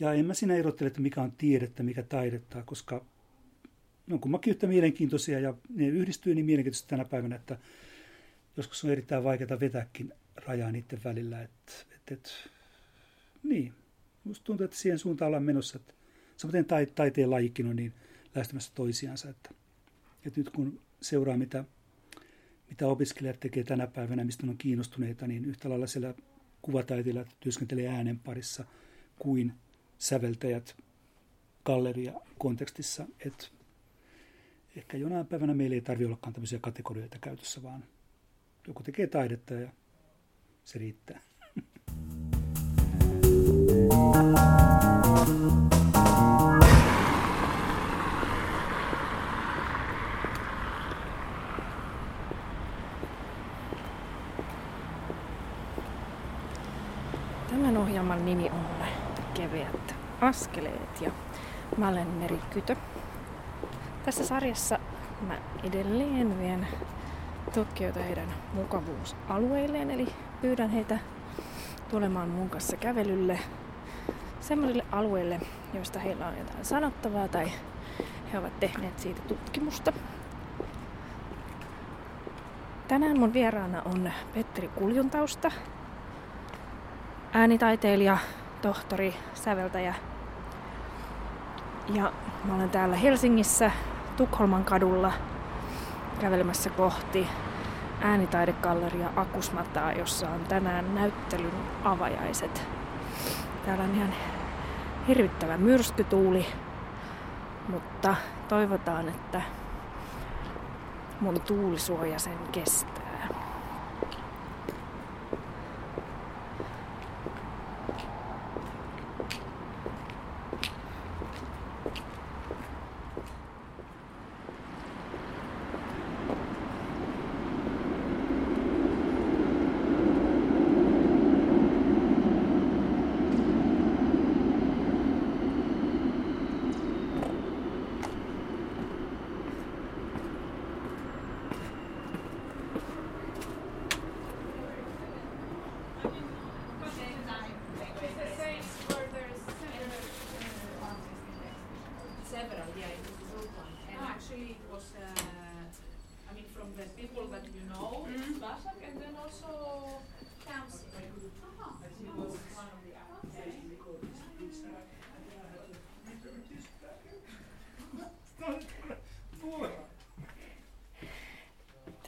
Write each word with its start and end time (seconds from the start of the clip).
Ja 0.00 0.12
en 0.12 0.26
mä 0.26 0.34
siinä 0.34 0.54
erottele, 0.54 0.86
että 0.86 1.00
mikä 1.00 1.22
on 1.22 1.32
tiedettä, 1.32 1.82
mikä 1.82 2.02
taidetta, 2.02 2.62
koska 2.62 3.04
ne 4.06 4.14
on 4.14 4.20
kummakin 4.20 4.50
yhtä 4.50 4.66
mielenkiintoisia 4.66 5.40
ja 5.40 5.54
ne 5.68 5.86
yhdistyy 5.86 6.34
niin 6.34 6.46
mielenkiintoisesti 6.46 6.88
tänä 6.88 7.04
päivänä, 7.04 7.36
että 7.36 7.58
joskus 8.56 8.84
on 8.84 8.90
erittäin 8.90 9.24
vaikeaa 9.24 9.60
vetääkin 9.60 10.12
rajaa 10.46 10.72
niiden 10.72 11.00
välillä. 11.04 11.42
Et, 11.42 11.86
et, 11.94 12.12
et, 12.12 12.30
niin, 13.42 13.72
musta 14.24 14.44
tuntuu, 14.44 14.64
että 14.64 14.76
siihen 14.76 14.98
suuntaan 14.98 15.26
ollaan 15.26 15.42
menossa. 15.42 15.78
Että 15.78 15.94
samoin 16.36 16.66
taiteen 16.94 17.30
lajikin 17.30 17.66
on 17.66 17.76
niin 17.76 17.92
lähestymässä 18.34 18.72
toisiansa, 18.74 19.28
että, 19.28 19.50
että 20.26 20.40
nyt 20.40 20.50
kun 20.50 20.80
seuraa, 21.02 21.36
mitä, 21.36 21.64
mitä 22.68 22.86
opiskelijat 22.86 23.40
tekee 23.40 23.64
tänä 23.64 23.86
päivänä, 23.86 24.24
mistä 24.24 24.46
on 24.46 24.58
kiinnostuneita, 24.58 25.26
niin 25.26 25.44
yhtä 25.44 25.68
lailla 25.68 25.86
siellä 25.86 26.14
kuvataiteilijat 26.62 27.36
työskentelee 27.40 27.88
äänen 27.88 28.18
parissa 28.18 28.64
kuin 29.18 29.52
säveltäjät 30.00 30.76
galleria 31.64 32.12
kontekstissa. 32.38 33.06
Että 33.26 33.46
ehkä 34.76 34.96
jonain 34.96 35.26
päivänä 35.26 35.54
meillä 35.54 35.74
ei 35.74 35.80
tarvitse 35.80 36.06
ollakaan 36.06 36.32
tämmöisiä 36.32 36.58
kategorioita 36.62 37.18
käytössä, 37.20 37.62
vaan 37.62 37.84
joku 38.68 38.82
tekee 38.82 39.06
taidetta 39.06 39.54
ja 39.54 39.70
se 40.64 40.78
riittää. 40.78 41.20
Tämän 57.50 57.76
ohjelman 57.76 58.24
nimi 58.24 58.50
on 58.50 58.70
Keveät 59.40 59.94
askeleet 60.20 61.00
ja 61.00 61.10
mä 61.76 61.88
olen 61.88 62.06
Meri 62.06 62.38
Kytö. 62.50 62.76
Tässä 64.04 64.26
sarjassa 64.26 64.78
mä 65.26 65.38
edelleen 65.64 66.38
vien 66.38 66.66
tutkijoita 67.54 68.00
heidän 68.00 68.28
mukavuusalueilleen, 68.54 69.90
eli 69.90 70.08
pyydän 70.40 70.70
heitä 70.70 70.98
tulemaan 71.90 72.28
mun 72.28 72.50
kanssa 72.50 72.76
kävelylle 72.76 73.38
semmoisille 74.40 74.84
alueille, 74.92 75.40
joista 75.74 75.98
heillä 75.98 76.26
on 76.26 76.38
jotain 76.38 76.64
sanottavaa 76.64 77.28
tai 77.28 77.52
he 78.32 78.38
ovat 78.38 78.60
tehneet 78.60 78.98
siitä 78.98 79.20
tutkimusta. 79.20 79.92
Tänään 82.88 83.18
mun 83.18 83.32
vieraana 83.32 83.82
on 83.82 84.12
Petteri 84.34 84.68
Kuljuntausta, 84.68 85.50
äänitaiteilija, 87.32 88.18
tohtori, 88.62 89.14
säveltäjä. 89.34 89.94
Ja 91.94 92.12
mä 92.44 92.54
olen 92.54 92.70
täällä 92.70 92.96
Helsingissä 92.96 93.70
Tukholman 94.16 94.64
kadulla 94.64 95.12
kävelemässä 96.20 96.70
kohti 96.70 97.26
äänitaidegalleria 98.00 99.10
Akusmataa, 99.16 99.92
jossa 99.92 100.28
on 100.28 100.40
tänään 100.48 100.94
näyttelyn 100.94 101.52
avajaiset. 101.84 102.66
Täällä 103.66 103.84
on 103.84 103.94
ihan 103.94 104.14
hirvittävä 105.08 105.56
myrskytuuli, 105.56 106.46
mutta 107.68 108.14
toivotaan, 108.48 109.08
että 109.08 109.42
mun 111.20 111.40
tuulisuoja 111.40 112.18
sen 112.18 112.38
kestää. 112.52 112.99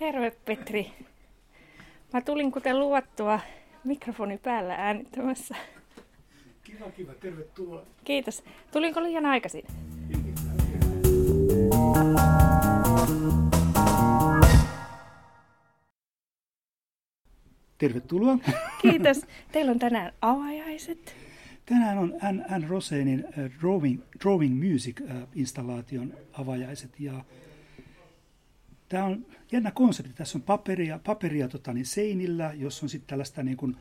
Terve 0.02 0.30
Petri. 0.44 0.92
Mä 2.12 2.20
tulin 2.20 2.52
kuten 2.52 2.80
luvattua 2.80 3.40
mikrofoni 3.84 4.38
päällä 4.38 4.74
äänittämässä. 4.74 5.54
Kiva, 6.64 6.90
kiva. 6.90 7.14
Tervetuloa. 7.14 7.82
Kiitos. 8.04 8.44
Tulinko 8.72 9.02
liian 9.02 9.26
aikaisin? 9.26 9.64
Tervetuloa. 17.82 18.38
Kiitos. 18.82 19.26
Teillä 19.52 19.72
on 19.72 19.78
tänään 19.78 20.12
avajaiset. 20.20 21.16
Tänään 21.66 21.98
on 21.98 22.14
N. 22.58 22.68
Rosenin 22.68 23.24
uh, 23.24 23.60
Drawing, 23.60 24.02
Drawing 24.22 24.64
Music-installaation 24.64 26.12
uh, 26.12 26.40
avajaiset. 26.40 27.00
Ja 27.00 27.24
Tämä 28.88 29.04
on 29.04 29.26
jännä 29.52 29.70
konsepti. 29.70 30.12
Tässä 30.12 30.38
on 30.38 30.42
paperia, 30.42 31.00
paperia 31.04 31.48
tota, 31.48 31.72
niin 31.72 31.86
seinillä, 31.86 32.52
jos 32.56 32.82
on 32.82 32.88
sitten 32.88 33.08
tällaista 33.08 33.42
niin 33.42 33.56
kuin, 33.56 33.76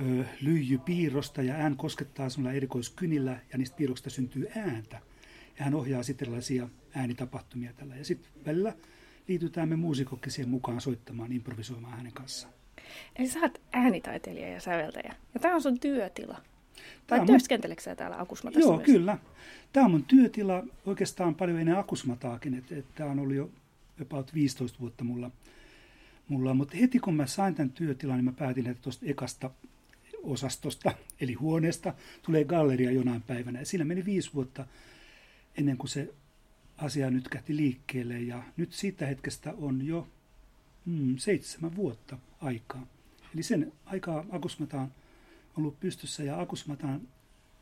ö, 0.00 0.24
lyijypiirrosta 0.40 1.42
ja 1.42 1.54
ään 1.54 1.76
koskettaa 1.76 2.28
sinulla 2.28 2.52
erikoiskynillä 2.52 3.40
ja 3.52 3.58
niistä 3.58 3.76
piirroksista 3.76 4.10
syntyy 4.10 4.46
ääntä. 4.56 5.00
Ja 5.58 5.64
hän 5.64 5.74
ohjaa 5.74 6.02
sitten 6.02 6.26
erilaisia 6.26 6.68
äänitapahtumia 6.94 7.72
tällä. 7.72 7.96
Ja 7.96 8.04
sitten 8.04 8.32
välillä 8.46 8.74
liitytään 9.28 9.68
me 9.68 9.76
muusikokki 9.76 10.30
siihen 10.30 10.50
mukaan 10.50 10.80
soittamaan, 10.80 11.32
improvisoimaan 11.32 11.96
hänen 11.96 12.12
kanssaan. 12.12 12.59
Eli 13.16 13.28
sä 13.28 13.40
oot 13.40 13.60
äänitaiteilija 13.72 14.48
ja 14.48 14.60
säveltäjä. 14.60 15.14
Ja 15.34 15.40
tämä 15.40 15.54
on 15.54 15.62
sun 15.62 15.80
työtila. 15.80 16.40
Vai 17.10 17.18
mun... 17.18 17.26
työskenteleekö 17.26 17.82
sä 17.82 17.96
täällä 17.96 18.20
Akusmatassa 18.20 18.68
Joo, 18.68 18.76
myös? 18.76 18.86
kyllä. 18.86 19.18
Tämä 19.72 19.86
on 19.86 19.90
mun 19.90 20.04
työtila 20.04 20.64
oikeastaan 20.86 21.34
paljon 21.34 21.58
ennen 21.58 21.78
Akusmataakin. 21.78 22.54
Että, 22.54 22.76
että 22.76 22.92
tämä 22.94 23.10
on 23.10 23.18
ollut 23.18 23.34
jo 23.34 23.50
about 24.02 24.34
15 24.34 24.78
vuotta 24.80 25.04
mulla, 25.04 25.30
mulla. 26.28 26.54
Mutta 26.54 26.76
heti 26.76 26.98
kun 26.98 27.14
mä 27.14 27.26
sain 27.26 27.54
tämän 27.54 27.70
työtilan, 27.70 28.16
niin 28.16 28.24
mä 28.24 28.32
päätin, 28.32 28.66
että 28.66 28.82
tuosta 28.82 29.06
ekasta 29.08 29.50
osastosta, 30.22 30.92
eli 31.20 31.34
huoneesta, 31.34 31.94
tulee 32.22 32.44
galleria 32.44 32.90
jonain 32.90 33.22
päivänä. 33.22 33.58
Ja 33.58 33.66
siinä 33.66 33.84
meni 33.84 34.04
viisi 34.04 34.30
vuotta 34.34 34.66
ennen 35.56 35.76
kuin 35.76 35.90
se 35.90 36.14
asia 36.76 37.10
nyt 37.10 37.28
kähti 37.28 37.56
liikkeelle. 37.56 38.18
Ja 38.20 38.42
nyt 38.56 38.72
siitä 38.72 39.06
hetkestä 39.06 39.54
on 39.58 39.86
jo 39.86 40.08
mm, 40.86 41.16
seitsemän 41.16 41.76
vuotta 41.76 42.18
aikaa. 42.40 42.86
Eli 43.34 43.42
sen 43.42 43.72
aikaa 43.84 44.26
Akusmata 44.30 44.80
on 44.80 44.90
ollut 45.56 45.80
pystyssä 45.80 46.22
ja 46.22 46.40
Akusmatan 46.40 47.00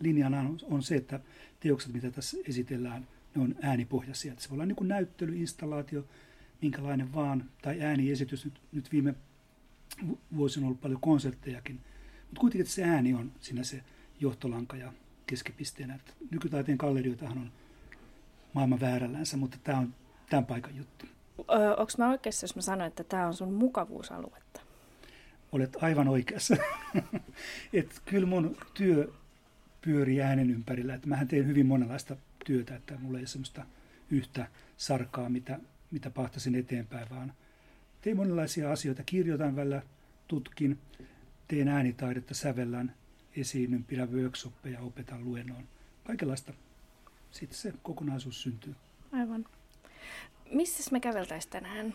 linjana 0.01 0.51
on, 0.63 0.83
se, 0.83 0.97
että 0.97 1.21
teokset, 1.61 1.93
mitä 1.93 2.11
tässä 2.11 2.37
esitellään, 2.49 3.07
ne 3.35 3.43
on 3.43 3.55
äänipohjaisia. 3.63 4.35
se 4.39 4.51
voi 4.51 4.57
olla 4.57 4.67
niin 4.67 4.77
kuin 4.77 4.89
näyttely, 4.89 5.37
installaatio, 5.37 6.05
minkälainen 6.63 7.15
vaan, 7.15 7.51
tai 7.63 7.83
ääniesitys. 7.83 8.45
Nyt, 8.45 8.61
nyt 8.73 8.93
viime 8.93 9.15
vuosina 10.37 10.65
on 10.65 10.67
ollut 10.67 10.81
paljon 10.81 11.01
konserttejakin, 11.01 11.77
mutta 12.23 12.41
kuitenkin 12.41 12.61
että 12.61 12.75
se 12.75 12.85
ääni 12.85 13.15
on 13.15 13.33
siinä 13.41 13.63
se 13.63 13.83
johtolanka 14.21 14.77
ja 14.77 14.93
keskipisteenä. 15.27 15.95
Että 15.95 16.13
nykytaiteen 16.31 16.79
gallerioitahan 16.81 17.39
on 17.39 17.53
maailman 18.53 18.81
väärällänsä, 18.81 19.37
mutta 19.37 19.59
tämä 19.65 19.79
on 19.79 19.95
tämän 20.31 20.47
paikan 20.47 20.77
juttu. 20.77 21.07
Onko 21.39 21.93
mä 21.99 22.11
oikeassa, 22.11 22.45
jos 22.45 22.57
mä 22.57 22.63
sanon, 22.63 22.87
että 22.87 23.05
tämä 23.05 23.27
on 23.27 23.35
sun 23.35 23.53
mukavuusaluetta? 23.53 24.61
Olet 25.53 25.77
aivan 25.83 26.09
oikeassa. 26.09 26.57
Et 27.73 28.03
kyllä 28.05 28.27
mun 28.27 28.57
työ 28.75 29.13
pyörii 29.81 30.23
äänen 30.23 30.51
ympärillä. 30.51 30.95
Että 30.95 31.09
mähän 31.09 31.29
teen 31.29 31.47
hyvin 31.47 31.67
monenlaista 31.67 32.17
työtä, 32.47 32.77
että 32.77 32.99
mulla 32.99 33.19
ei 33.19 33.23
ole 33.23 33.29
semmoista 33.29 33.67
yhtä 34.11 34.47
sarkaa, 34.77 35.29
mitä 35.29 35.59
mitä 35.91 36.11
pahtasin 36.11 36.55
eteenpäin, 36.55 37.11
vaan 37.11 37.33
tein 38.01 38.17
monenlaisia 38.17 38.73
asioita. 38.73 39.03
Kirjoitan 39.03 39.57
välillä, 39.57 39.83
tutkin, 40.29 40.79
teen 41.49 41.69
äänitaidetta, 41.69 42.35
sävellän, 42.35 42.95
esiinnyn, 43.37 43.85
pidän 43.85 44.13
workshoppeja, 44.13 44.81
opetan 44.81 45.25
luennoon. 45.25 45.65
Kaikenlaista. 46.05 46.53
Sitten 47.31 47.59
se 47.59 47.73
kokonaisuus 47.83 48.43
syntyy. 48.43 48.75
Aivan. 49.13 49.45
Missä 50.51 50.91
me 50.93 51.01
käveltäisiin 51.01 51.53
tänään? 51.53 51.95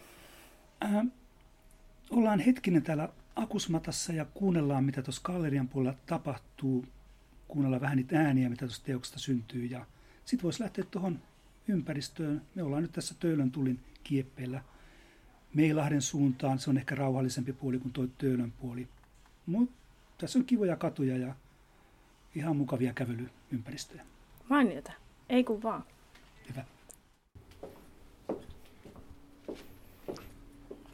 Äh, 0.83 1.05
ollaan 2.09 2.39
hetkinen 2.39 2.83
täällä 2.83 3.09
Akusmatassa 3.35 4.13
ja 4.13 4.25
kuunnellaan, 4.25 4.83
mitä 4.83 5.01
tuossa 5.01 5.21
gallerian 5.23 5.67
puolella 5.67 5.97
tapahtuu. 6.05 6.85
Kuunnellaan 7.47 7.81
vähän 7.81 7.97
niitä 7.97 8.19
ääniä, 8.19 8.49
mitä 8.49 8.65
tuosta 8.65 8.85
teoksesta 8.85 9.19
syntyy. 9.19 9.65
Ja 9.65 9.85
sitten 10.25 10.43
voisi 10.43 10.63
lähteä 10.63 10.85
tuohon 10.91 11.19
ympäristöön. 11.67 12.41
Me 12.55 12.63
ollaan 12.63 12.81
nyt 12.81 12.91
tässä 12.91 13.15
Töölön 13.19 13.51
tulin 13.51 13.79
kieppeillä 14.03 14.61
Meilahden 15.53 16.01
suuntaan. 16.01 16.59
Se 16.59 16.69
on 16.69 16.77
ehkä 16.77 16.95
rauhallisempi 16.95 17.53
puoli 17.53 17.79
kuin 17.79 17.93
tuo 17.93 18.07
Töölön 18.17 18.51
puoli. 18.51 18.87
Mutta 19.45 19.75
tässä 20.17 20.39
on 20.39 20.45
kivoja 20.45 20.75
katuja 20.75 21.17
ja 21.17 21.35
ihan 22.35 22.57
mukavia 22.57 22.93
kävelyympäristöjä. 22.93 24.05
Mainiota. 24.49 24.91
Ei 25.29 25.43
kun 25.43 25.63
vaan. 25.63 25.83
Hyvä. 26.49 26.65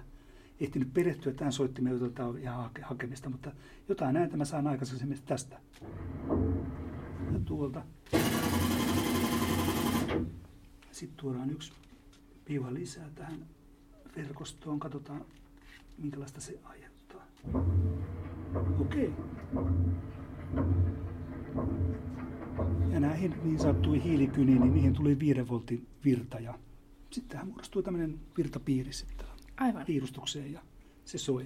ehtinyt 0.59 0.93
perehtyä 0.93 1.33
tähän 1.33 1.53
soittimeen, 1.53 1.99
jota 1.99 2.25
on 2.25 2.37
ihan 2.37 2.69
hakemista, 2.81 3.29
mutta 3.29 3.51
jotain 3.89 4.13
näitä 4.13 4.37
mä 4.37 4.45
saan 4.45 4.67
aikaisemmin 4.67 5.19
tästä. 5.25 5.59
Ja 7.33 7.39
tuolta. 7.45 7.83
Sitten 10.91 11.17
tuodaan 11.17 11.49
yksi 11.49 11.71
piiva 12.45 12.73
lisää 12.73 13.09
tähän 13.15 13.45
verkostoon. 14.15 14.79
Katsotaan, 14.79 15.25
minkälaista 15.99 16.41
se 16.41 16.59
aiheuttaa. 16.63 17.25
Okei. 18.79 19.13
Ja 22.91 22.99
näihin 22.99 23.35
niin 23.43 23.59
sanottuihin 23.59 24.03
hiilikyniin, 24.03 24.61
niin 24.61 24.73
niihin 24.73 24.93
tuli 24.93 25.19
5 25.19 25.47
voltin 25.49 25.87
virta. 26.05 26.39
Ja 26.39 26.59
sitten 27.11 27.29
tähän 27.31 27.47
muodostuu 27.47 27.81
tämmöinen 27.81 28.19
virtapiiri 28.37 28.93
sitten 28.93 29.27
Aivan. 29.57 29.85
piirustukseen 29.85 30.51
ja 30.53 30.61
se 31.05 31.17
soi. 31.17 31.45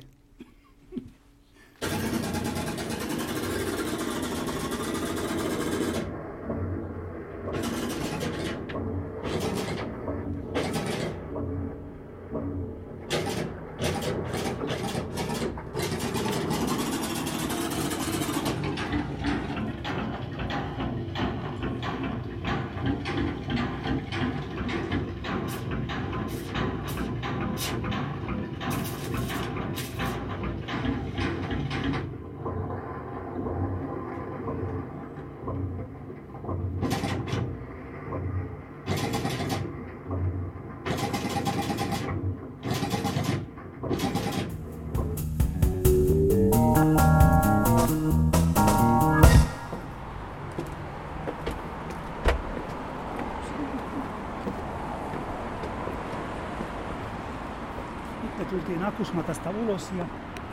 Akusmatasta 58.82 59.50
ulos 59.50 59.92
ja 59.98 60.06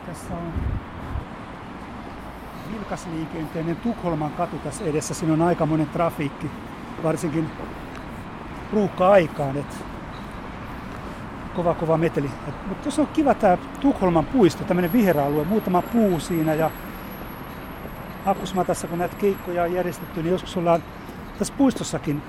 tässä 0.05 0.33
on 0.33 0.53
vilkasliikenteinen 2.71 3.75
Tukholman 3.75 4.31
katu 4.31 4.57
tässä 4.57 4.83
edessä. 4.83 5.13
Siinä 5.13 5.33
on 5.33 5.41
aikamoinen 5.41 5.89
trafiikki, 5.89 6.51
varsinkin 7.03 7.49
ruuhka-aikaan. 8.73 9.57
Et 9.57 9.85
kova 11.55 11.73
kova 11.73 11.97
meteli. 11.97 12.31
Mutta 12.67 12.83
tuossa 12.83 13.01
on 13.01 13.07
kiva 13.07 13.33
tämä 13.33 13.57
Tukholman 13.57 14.25
puisto, 14.25 14.63
tämmöinen 14.63 14.93
viheralue, 14.93 15.43
muutama 15.43 15.81
puu 15.81 16.19
siinä 16.19 16.53
ja 16.53 16.71
Akusmatassa 18.25 18.87
kun 18.87 18.99
näitä 18.99 19.15
keikkoja 19.15 19.63
on 19.63 19.73
järjestetty, 19.73 20.23
niin 20.23 20.31
joskus 20.31 20.57
ollaan 20.57 20.83
tässä 21.39 21.53
puistossakin 21.57 22.23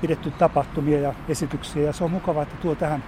pidetty 0.00 0.30
tapahtumia 0.30 1.00
ja 1.00 1.14
esityksiä 1.28 1.82
ja 1.82 1.92
se 1.92 2.04
on 2.04 2.10
mukavaa, 2.10 2.42
että 2.42 2.56
tuo 2.56 2.74
tähän 2.74 3.04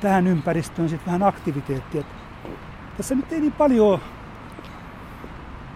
tähän 0.00 0.26
ympäristöön 0.26 0.88
sitten 0.88 1.06
vähän 1.06 1.22
aktiviteettia. 1.22 2.04
Tässä 2.96 3.14
nyt 3.14 3.32
ei 3.32 3.40
niin 3.40 3.52
paljon 3.52 4.00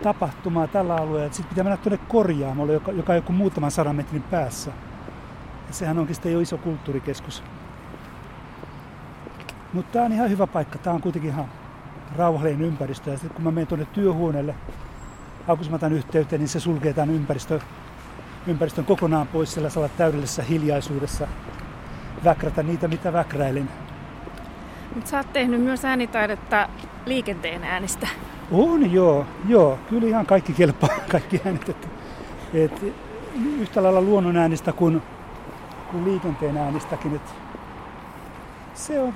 tapahtumaa 0.03 0.67
tällä 0.67 0.95
alueella. 0.95 1.33
Sitten 1.33 1.49
pitää 1.49 1.65
mennä 1.65 1.77
tuonne 1.77 1.99
korjaamolle, 2.09 2.73
joka, 2.73 2.93
joka 2.93 3.13
on 3.13 3.17
joku 3.17 3.33
muutaman 3.33 3.71
sadan 3.71 3.97
metrin 3.97 4.23
päässä. 4.23 4.71
Ja 5.69 5.75
sehän 5.75 5.99
onkin 5.99 6.15
sitten 6.15 6.33
jo 6.33 6.41
iso 6.41 6.59
kulttuurikeskus. 6.59 7.43
Mutta 9.73 9.93
tämä 9.93 10.05
on 10.05 10.13
ihan 10.13 10.31
hyvä 10.31 10.47
paikka. 10.47 10.79
Tämä 10.79 10.95
on 10.95 11.03
kuitenkin 11.03 11.31
ihan 11.31 11.49
rauhallinen 12.17 12.63
ympäristö. 12.67 13.11
Ja 13.11 13.17
sitten 13.19 13.35
kun 13.35 13.45
mä 13.45 13.51
menen 13.51 13.67
tuonne 13.67 13.87
työhuoneelle 13.87 14.55
Akusmatan 15.49 15.93
yhteyteen, 15.93 16.41
niin 16.41 16.49
se 16.49 16.61
sulkee 16.61 16.93
tämän 16.93 17.15
ympäristö, 17.15 17.61
ympäristön 18.47 18.85
kokonaan 18.85 19.27
pois 19.27 19.55
sellaisella 19.55 19.89
täydellisessä 19.89 20.43
hiljaisuudessa 20.43 21.29
väkrätä 22.25 22.63
niitä, 22.63 22.89
mitä 22.89 23.13
väkräilen. 23.13 23.69
Mutta 24.95 25.11
sä 25.11 25.17
oot 25.17 25.33
tehnyt 25.33 25.61
myös 25.61 25.85
äänitaidetta 25.85 26.69
liikenteen 27.07 27.65
äänistä. 27.65 28.09
On 28.51 28.93
joo, 28.93 29.27
joo. 29.49 29.79
Kyllä 29.89 30.09
ihan 30.09 30.27
kaikki 30.27 30.53
kelpaa, 30.53 30.91
kaikki 31.13 31.41
äänet. 31.45 31.69
Et, 31.69 31.89
et, 32.55 32.95
yhtä 33.59 33.83
lailla 33.83 34.01
luonnon 34.01 34.37
äänistä 34.37 34.73
kuin, 34.73 35.03
kuin 35.91 36.05
liikenteen 36.05 36.57
äänistäkin. 36.57 37.15
Et 37.15 37.35
se 38.75 39.01
on 39.01 39.15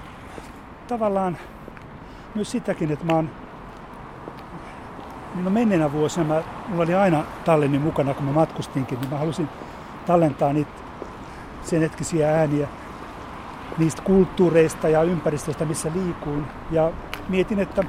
tavallaan 0.88 1.38
myös 2.34 2.50
sitäkin, 2.50 2.92
että 2.92 3.04
mä 3.04 3.12
oon 3.12 3.30
no 5.34 5.50
menneenä 5.50 5.92
vuosina, 5.92 6.26
mä, 6.26 6.42
mulla 6.68 6.82
oli 6.82 6.94
aina 6.94 7.24
tallenni 7.44 7.78
mukana, 7.78 8.14
kun 8.14 8.24
mä 8.24 8.32
matkustinkin, 8.32 9.00
niin 9.00 9.10
mä 9.10 9.18
halusin 9.18 9.48
tallentaa 10.06 10.52
niitä 10.52 10.70
sen 11.62 11.80
hetkisiä 11.80 12.38
ääniä 12.38 12.68
niistä 13.78 14.02
kulttuureista 14.02 14.88
ja 14.88 15.02
ympäristöistä, 15.02 15.64
missä 15.64 15.90
liikuin. 15.94 16.46
Ja 16.70 16.92
mietin, 17.28 17.60
että 17.60 17.84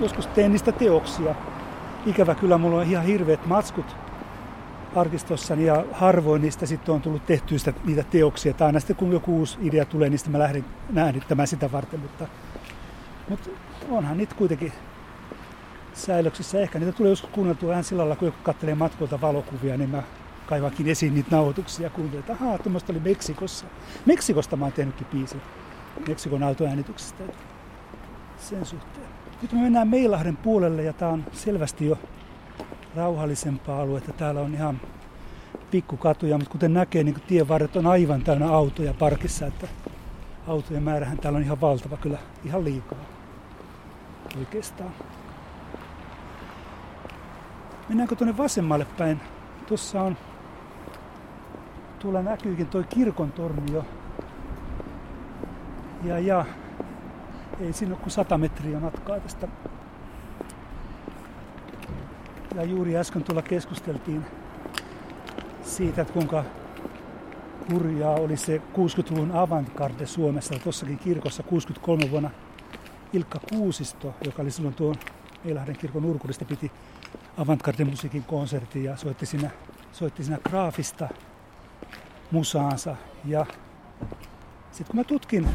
joskus 0.00 0.26
teen 0.26 0.52
niistä 0.52 0.72
teoksia. 0.72 1.34
Ikävä 2.06 2.34
kyllä 2.34 2.58
mulla 2.58 2.76
on 2.76 2.82
ihan 2.82 3.04
hirveät 3.04 3.46
matskut 3.46 3.96
arkistossani 4.94 5.64
ja 5.64 5.84
harvoin 5.92 6.42
niistä 6.42 6.66
sitten 6.66 6.94
on 6.94 7.02
tullut 7.02 7.26
tehtyä 7.26 7.58
sitä, 7.58 7.72
niitä 7.84 8.02
teoksia. 8.02 8.54
Tai 8.54 8.66
aina 8.66 8.80
sitten 8.80 8.96
kun 8.96 9.12
joku 9.12 9.38
uusi 9.38 9.58
idea 9.62 9.84
tulee, 9.84 10.08
niin 10.08 10.20
mä 10.28 10.38
lähdin 10.38 10.64
äänittämään 10.96 11.48
sitä 11.48 11.72
varten. 11.72 12.00
Mutta, 12.00 12.28
mutta 13.28 13.50
onhan 13.90 14.18
niitä 14.18 14.34
kuitenkin 14.34 14.72
säilöksissä. 15.94 16.60
Ehkä 16.60 16.78
niitä 16.78 16.92
tulee 16.92 17.12
joskus 17.12 17.30
kuunneltua 17.30 17.68
vähän 17.68 17.84
sillä 17.84 18.00
lailla, 18.00 18.16
kun 18.16 18.28
joku 18.28 18.38
katselee 18.42 18.74
matkolta 18.74 19.20
valokuvia, 19.20 19.76
niin 19.76 19.90
mä 19.90 20.02
kaivakin 20.46 20.88
esiin 20.88 21.14
niitä 21.14 21.36
nauhoituksia 21.36 21.86
ja 21.86 21.90
kuuntelin, 21.90 22.20
että 22.20 22.32
ahaa, 22.32 22.58
tuommoista 22.58 22.92
oli 22.92 23.00
Meksikossa. 23.00 23.66
Meksikosta 24.06 24.56
mä 24.56 24.64
oon 24.64 24.72
tehnytkin 24.72 25.06
biisin 25.06 25.42
Meksikon 26.08 26.42
autoäänityksestä. 26.42 27.24
Sen 28.38 28.64
suhteen. 28.64 29.06
Nyt 29.42 29.52
me 29.52 29.60
mennään 29.60 29.88
Meilahden 29.88 30.36
puolelle 30.36 30.82
ja 30.82 30.92
tää 30.92 31.08
on 31.08 31.24
selvästi 31.32 31.86
jo 31.86 31.98
rauhallisempaa 32.96 33.80
aluetta. 33.80 34.12
Täällä 34.12 34.40
on 34.40 34.54
ihan 34.54 34.80
pikkukatuja, 35.70 36.38
mutta 36.38 36.52
kuten 36.52 36.74
näkee, 36.74 37.04
niin 37.04 37.22
tien 37.26 37.48
varret 37.48 37.76
on 37.76 37.86
aivan 37.86 38.22
täynnä 38.22 38.48
autoja 38.48 38.94
parkissa, 38.94 39.46
että 39.46 39.68
autojen 40.46 40.82
määrähän 40.82 41.18
täällä 41.18 41.36
on 41.36 41.42
ihan 41.42 41.60
valtava, 41.60 41.96
kyllä 41.96 42.18
ihan 42.44 42.64
liikaa 42.64 42.98
oikeastaan. 44.38 44.90
Mennäänkö 47.88 48.16
tuonne 48.16 48.36
vasemmalle 48.36 48.86
päin? 48.98 49.20
Tuossa 49.66 50.02
on, 50.02 50.16
tuolla 51.98 52.22
näkyykin 52.22 52.66
toi 52.66 52.84
kirkon 52.84 53.32
torni 53.32 53.72
jo. 53.72 53.84
Ja, 56.04 56.18
ja 56.18 56.44
ei 57.60 57.72
siinä 57.72 57.94
ole 57.94 58.00
kuin 58.00 58.10
100 58.10 58.38
metriä 58.38 58.80
matkaa 58.80 59.20
tästä. 59.20 59.48
Ja 62.54 62.64
juuri 62.64 62.96
äsken 62.96 63.24
tuolla 63.24 63.42
keskusteltiin 63.42 64.24
siitä, 65.62 66.02
että 66.02 66.12
kuinka 66.12 66.44
hurjaa 67.72 68.14
oli 68.14 68.36
se 68.36 68.62
60-luvun 68.74 69.32
avantgarde 69.32 70.06
Suomessa. 70.06 70.54
Tuossakin 70.62 70.98
kirkossa 70.98 71.42
63 71.42 72.10
vuonna 72.10 72.30
Ilkka 73.12 73.40
Kuusisto, 73.50 74.14
joka 74.24 74.42
oli 74.42 74.50
silloin 74.50 74.74
tuon 74.74 74.94
Eilahden 75.44 75.76
kirkon 75.76 76.04
urkurista, 76.04 76.44
piti 76.44 76.72
avantgarde-musiikin 77.38 78.24
konsertin 78.24 78.84
ja 78.84 78.96
soitti 78.96 79.26
siinä, 79.26 79.50
soitti 79.92 80.24
siinä 80.24 80.38
graafista 80.48 81.08
musaansa. 82.30 82.96
Ja 83.24 83.46
sitten 84.70 84.86
kun 84.86 84.96
mä 84.96 85.04
tutkin 85.04 85.48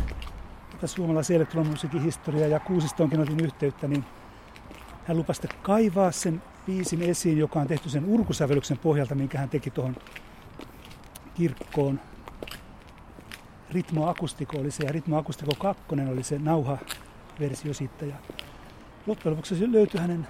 tätä 0.71 0.87
suomalaisen 0.87 1.35
elektromusiikin 1.35 2.03
historiaa 2.03 2.47
ja 2.47 2.59
Kuusistonkin 2.59 3.19
otin 3.19 3.39
yhteyttä, 3.39 3.87
niin 3.87 4.05
hän 5.05 5.17
lupasi 5.17 5.47
kaivaa 5.61 6.11
sen 6.11 6.41
biisin 6.65 7.01
esiin, 7.01 7.37
joka 7.37 7.59
on 7.59 7.67
tehty 7.67 7.89
sen 7.89 8.05
urkusävellyksen 8.05 8.77
pohjalta, 8.77 9.15
minkä 9.15 9.37
hän 9.37 9.49
teki 9.49 9.71
tuohon 9.71 9.95
kirkkoon. 11.33 11.99
Ritmo 13.69 14.09
Akustiko 14.09 14.57
oli 14.57 14.71
se 14.71 14.83
ja 14.83 14.91
Ritmo 14.91 15.17
Akustiko 15.17 15.51
2 15.59 15.83
oli 16.11 16.23
se 16.23 16.39
nauha-versio 16.39 17.73
siitä. 17.73 18.05
Ja 18.05 18.15
loppujen 19.07 19.31
lopuksi 19.31 19.71
löytyi 19.71 20.01
hänen 20.01 20.27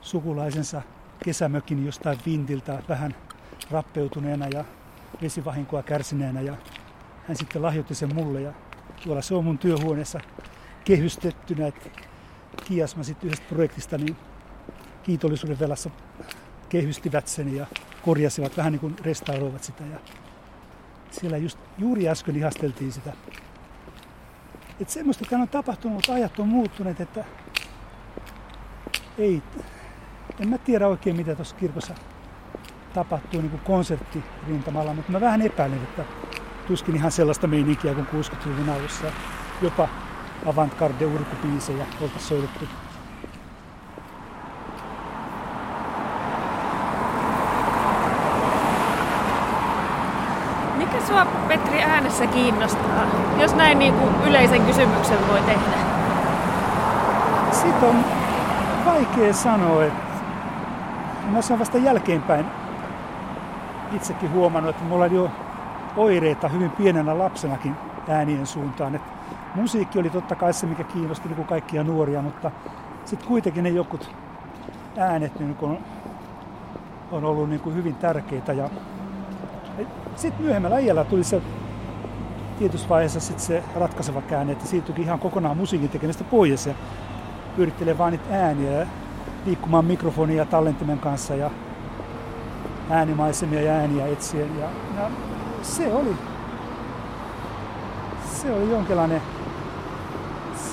sukulaisensa 0.00 0.82
kesämökin 1.24 1.86
jostain 1.86 2.18
vintiltä 2.26 2.82
vähän 2.88 3.14
rappeutuneena 3.70 4.48
ja 4.48 4.64
vesivahinkoa 5.22 5.82
kärsineenä 5.82 6.40
ja 6.40 6.56
hän 7.28 7.36
sitten 7.36 7.62
lahjoitti 7.62 7.94
sen 7.94 8.14
mulle 8.14 8.40
ja 8.40 8.52
tuolla 9.04 9.22
se 9.22 9.34
on 9.34 9.44
mun 9.44 9.58
työhuoneessa 9.58 10.20
kehystettynä, 10.84 11.66
että 11.66 11.90
kiasma 12.64 13.02
sitten 13.02 13.26
yhdestä 13.26 13.46
projektista 13.48 13.98
niin 13.98 14.16
kiitollisuuden 15.02 15.58
velassa 15.58 15.90
kehystivät 16.68 17.28
sen 17.28 17.56
ja 17.56 17.66
korjasivat, 18.02 18.56
vähän 18.56 18.72
niin 18.72 18.80
kuin 18.80 18.96
restauroivat 19.02 19.64
sitä. 19.64 19.84
Ja 19.84 19.98
siellä 21.10 21.36
just 21.36 21.58
juuri 21.78 22.08
äsken 22.08 22.36
ihasteltiin 22.36 22.92
sitä. 22.92 23.12
Että 24.80 24.92
semmoista 24.92 25.24
täällä 25.30 25.42
on 25.42 25.48
tapahtunut, 25.48 25.94
mutta 25.94 26.14
ajat 26.14 26.38
on 26.38 26.48
muuttuneet, 26.48 27.00
että 27.00 27.24
ei, 29.18 29.42
en 30.40 30.48
mä 30.48 30.58
tiedä 30.58 30.88
oikein 30.88 31.16
mitä 31.16 31.34
tuossa 31.34 31.56
kirkossa 31.56 31.94
tapahtuu 32.96 33.40
niin 33.40 33.60
konserttirintamalla, 33.64 34.94
mutta 34.94 35.12
mä 35.12 35.20
vähän 35.20 35.42
epäilen, 35.42 35.78
että 35.78 36.04
tuskin 36.66 36.96
ihan 36.96 37.12
sellaista 37.12 37.46
meininkiä 37.46 37.94
kuin 37.94 38.06
60-luvun 38.06 38.74
alussa. 38.74 39.06
Jopa 39.62 39.88
avantgarde 40.46 41.06
urkupiisejä 41.06 41.86
oltaisiin 42.00 42.20
soitettu 42.20 42.64
sua 51.06 51.26
Petri 51.48 51.82
äänessä 51.82 52.26
kiinnostaa, 52.26 53.06
jos 53.40 53.54
näin 53.54 53.78
niin 53.78 53.94
kuin 53.94 54.14
yleisen 54.26 54.62
kysymyksen 54.66 55.28
voi 55.28 55.40
tehdä? 55.40 55.76
Sitten 57.52 57.88
on 57.88 58.04
vaikea 58.84 59.32
sanoa, 59.32 59.84
että 59.84 60.02
mä 61.28 61.38
olen 61.48 61.58
vasta 61.58 61.78
jälkeenpäin 61.78 62.46
itsekin 63.92 64.32
huomannut, 64.32 64.70
että 64.70 64.84
mulla 64.84 65.04
oli 65.04 65.14
jo 65.14 65.30
oireita 65.96 66.48
hyvin 66.48 66.70
pienenä 66.70 67.18
lapsenakin 67.18 67.76
äänien 68.08 68.46
suuntaan. 68.46 68.94
Että 68.94 69.12
musiikki 69.54 69.98
oli 69.98 70.10
totta 70.10 70.34
kai 70.34 70.52
se, 70.52 70.66
mikä 70.66 70.84
kiinnosti 70.84 71.28
niin 71.28 71.36
kuin 71.36 71.48
kaikkia 71.48 71.84
nuoria, 71.84 72.22
mutta 72.22 72.50
sitten 73.04 73.28
kuitenkin 73.28 73.64
ne 73.64 73.70
jokut 73.70 74.10
äänet 74.98 75.40
niin 75.40 75.54
kuin 75.54 75.78
on 77.10 77.24
ollut 77.24 77.48
niin 77.48 77.60
kuin 77.60 77.76
hyvin 77.76 77.94
tärkeitä. 77.94 78.52
Ja 78.52 78.70
sitten 80.16 80.44
myöhemmällä 80.44 80.78
iällä 80.78 81.04
tuli 81.04 81.24
se 81.24 81.42
tietyssä 82.58 82.88
vaiheessa 82.88 83.20
sit 83.20 83.40
se 83.40 83.62
ratkaiseva 83.76 84.22
käänne, 84.22 84.52
että 84.52 84.66
siirtyikin 84.66 85.04
ihan 85.04 85.18
kokonaan 85.18 85.56
musiikin 85.56 85.88
tekemistä 85.88 86.24
pois 86.24 86.66
ja 86.66 86.74
pyrittelee 87.56 87.98
vaan 87.98 88.12
niitä 88.12 88.46
ääniä 88.46 88.70
ja 88.70 88.86
liikkumaan 89.46 89.84
mikrofonia 89.84 90.36
ja 90.36 90.44
tallentimen 90.44 90.98
kanssa 90.98 91.34
ja 91.34 91.50
äänimaisemia 92.90 93.62
ja 93.62 93.72
ääniä 93.72 94.06
etsien. 94.06 94.58
Ja, 94.58 94.66
ja 94.96 95.10
se 95.62 95.94
oli, 95.94 96.16
se 98.32 98.52
oli 98.52 98.70
jonkinlainen 98.70 99.22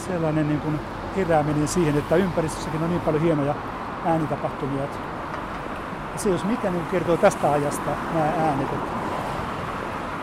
sellainen 0.08 0.48
niin 0.48 0.62
kuin 0.62 0.80
herääminen 1.18 1.68
siihen, 1.68 1.98
että 1.98 2.16
ympäristössäkin 2.16 2.84
on 2.84 2.90
niin 2.90 3.02
paljon 3.02 3.24
hienoja 3.24 3.56
äänitapahtumia. 4.06 4.84
Että 4.84 4.98
se 6.16 6.30
jos 6.30 6.44
mikä 6.44 6.70
niin 6.70 6.86
kertoo 6.92 7.18
tästä 7.18 7.52
ajasta 7.52 7.92
nämä 8.14 8.26
äänet. 8.26 8.74
Että 8.74 9.04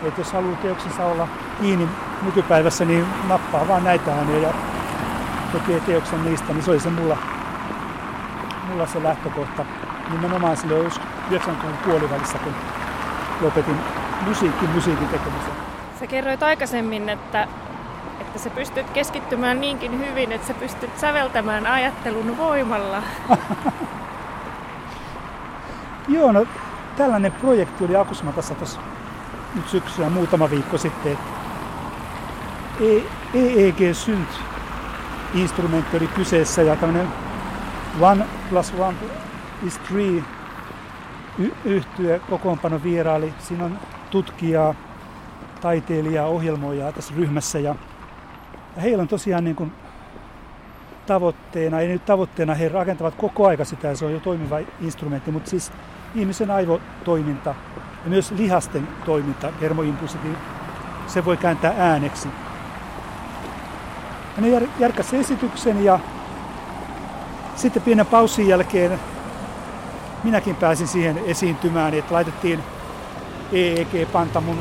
että 0.05 0.21
jos 0.21 0.33
haluaa 0.33 0.57
teoksensa 0.57 1.05
olla 1.05 1.29
kiinni 1.61 1.89
nykypäivässä, 2.23 2.85
niin 2.85 3.07
nappaa 3.29 3.69
vaan 3.69 3.85
näitä 3.85 4.15
ääniä 4.15 4.39
ja 4.39 4.55
tekee 5.53 5.81
teoksen 5.81 6.25
niistä, 6.25 6.53
niin 6.53 6.63
se 6.63 6.71
oli 6.71 6.81
se 6.81 6.91
mulla, 6.91 7.19
mulla 8.69 8.87
se 8.87 9.03
lähtökohta. 9.03 9.65
Nimenomaan 10.13 10.57
silloin 10.57 10.93
90 11.31 11.85
puolivälissä, 11.85 12.39
kun 12.39 12.55
lopetin 13.41 13.77
musiikin, 14.27 14.71
musiikin 14.71 15.09
tekemisen. 15.09 15.53
Sä 16.01 16.07
kerroit 16.07 16.43
aikaisemmin, 16.43 17.09
että, 17.09 17.49
että 18.21 18.39
sä 18.39 18.51
pystyt 18.51 18.91
keskittymään 18.91 19.61
niinkin 19.61 19.99
hyvin, 19.99 20.33
että 20.33 20.47
sä 20.47 20.55
pystyt 20.55 20.99
säveltämään 20.99 21.67
ajattelun 21.67 22.37
voimalla. 22.37 23.03
Joo, 26.09 26.33
no 26.33 26.47
tällainen 26.97 27.33
projekti 27.33 27.85
oli 27.85 27.97
Akusmatassa 27.97 28.55
tuossa 28.55 28.81
nyt 29.55 29.69
syksyllä 29.69 30.11
muutama 30.11 30.51
viikko 30.51 30.79
sitten, 30.79 31.13
että 31.13 31.31
EEG 33.35 33.95
Synth 33.95 34.33
instrumentti 35.35 35.97
oli 35.97 36.07
kyseessä 36.07 36.63
ja 36.63 36.77
tämmöinen 36.77 37.09
One 38.01 38.25
plus 38.51 38.73
One 38.79 38.97
is 39.67 39.79
Three 39.79 40.23
yhtye 41.65 42.21
kokoonpano 42.31 42.83
vieraili. 42.83 43.35
Siinä 43.39 43.65
on 43.65 43.79
tutkijaa, 44.11 44.75
taiteilijaa, 45.61 46.27
ohjelmoijaa 46.27 46.93
tässä 46.93 47.15
ryhmässä 47.17 47.59
ja, 47.59 47.75
heillä 48.83 49.03
on 49.03 49.09
tosiaan 49.09 49.45
niin 49.45 49.57
kuin 49.57 49.73
tavoitteena, 51.07 51.81
ei 51.81 51.89
nyt 51.89 52.05
tavoitteena, 52.05 52.55
he 52.55 52.69
rakentavat 52.69 53.15
koko 53.15 53.47
aika 53.47 53.65
sitä 53.65 53.89
ja 53.89 53.97
se 53.97 54.05
on 54.05 54.13
jo 54.13 54.21
toimiva 54.21 54.59
instrumentti, 54.81 55.31
mutta 55.31 55.51
siis 55.51 55.73
ihmisen 56.15 56.51
aivotoiminta 56.51 57.55
ja 58.05 58.11
myös 58.11 58.31
lihasten 58.31 58.89
toiminta, 59.05 59.53
hermoimpulssit, 59.61 60.25
niin 60.25 60.37
se 61.07 61.25
voi 61.25 61.37
kääntää 61.37 61.75
ääneksi. 61.79 62.29
Ja 64.37 64.43
ne 64.43 64.69
järkäsi 64.79 65.17
esityksen 65.17 65.85
ja 65.85 65.99
sitten 67.57 67.83
pienen 67.83 68.07
paussin 68.07 68.49
jälkeen 68.49 69.01
minäkin 70.25 70.57
pääsin 70.57 70.89
siihen 70.89 71.19
esiintymään, 71.27 71.95
että 71.95 72.15
laitettiin 72.15 72.61
EEG-panta 73.53 74.41
mun 74.41 74.59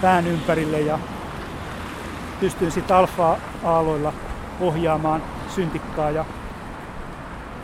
pään 0.00 0.26
ympärille 0.26 0.80
ja 0.80 0.98
pystyin 2.40 2.72
sitten 2.72 2.96
alfa-aaloilla 2.96 4.12
ohjaamaan 4.60 5.22
syntikkaa. 5.48 6.10
Ja, 6.10 6.24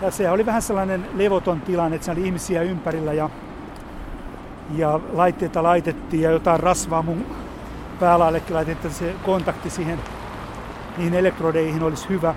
ja 0.02 0.10
se 0.10 0.30
oli 0.30 0.46
vähän 0.46 0.62
sellainen 0.62 1.08
levoton 1.14 1.60
tilanne, 1.60 1.94
että 1.94 2.04
siellä 2.04 2.18
oli 2.18 2.26
ihmisiä 2.26 2.62
ympärillä 2.62 3.12
ja 3.12 3.30
ja 4.76 5.00
laitteita 5.12 5.62
laitettiin 5.62 6.22
ja 6.22 6.30
jotain 6.30 6.60
rasvaa 6.60 7.02
mun 7.02 7.26
päälaallekin 8.00 8.54
laitettiin, 8.54 8.90
että 8.90 8.98
se 8.98 9.14
kontakti 9.24 9.70
siihen 9.70 9.98
niihin 10.96 11.14
elektrodeihin 11.14 11.82
olisi 11.82 12.08
hyvä. 12.08 12.34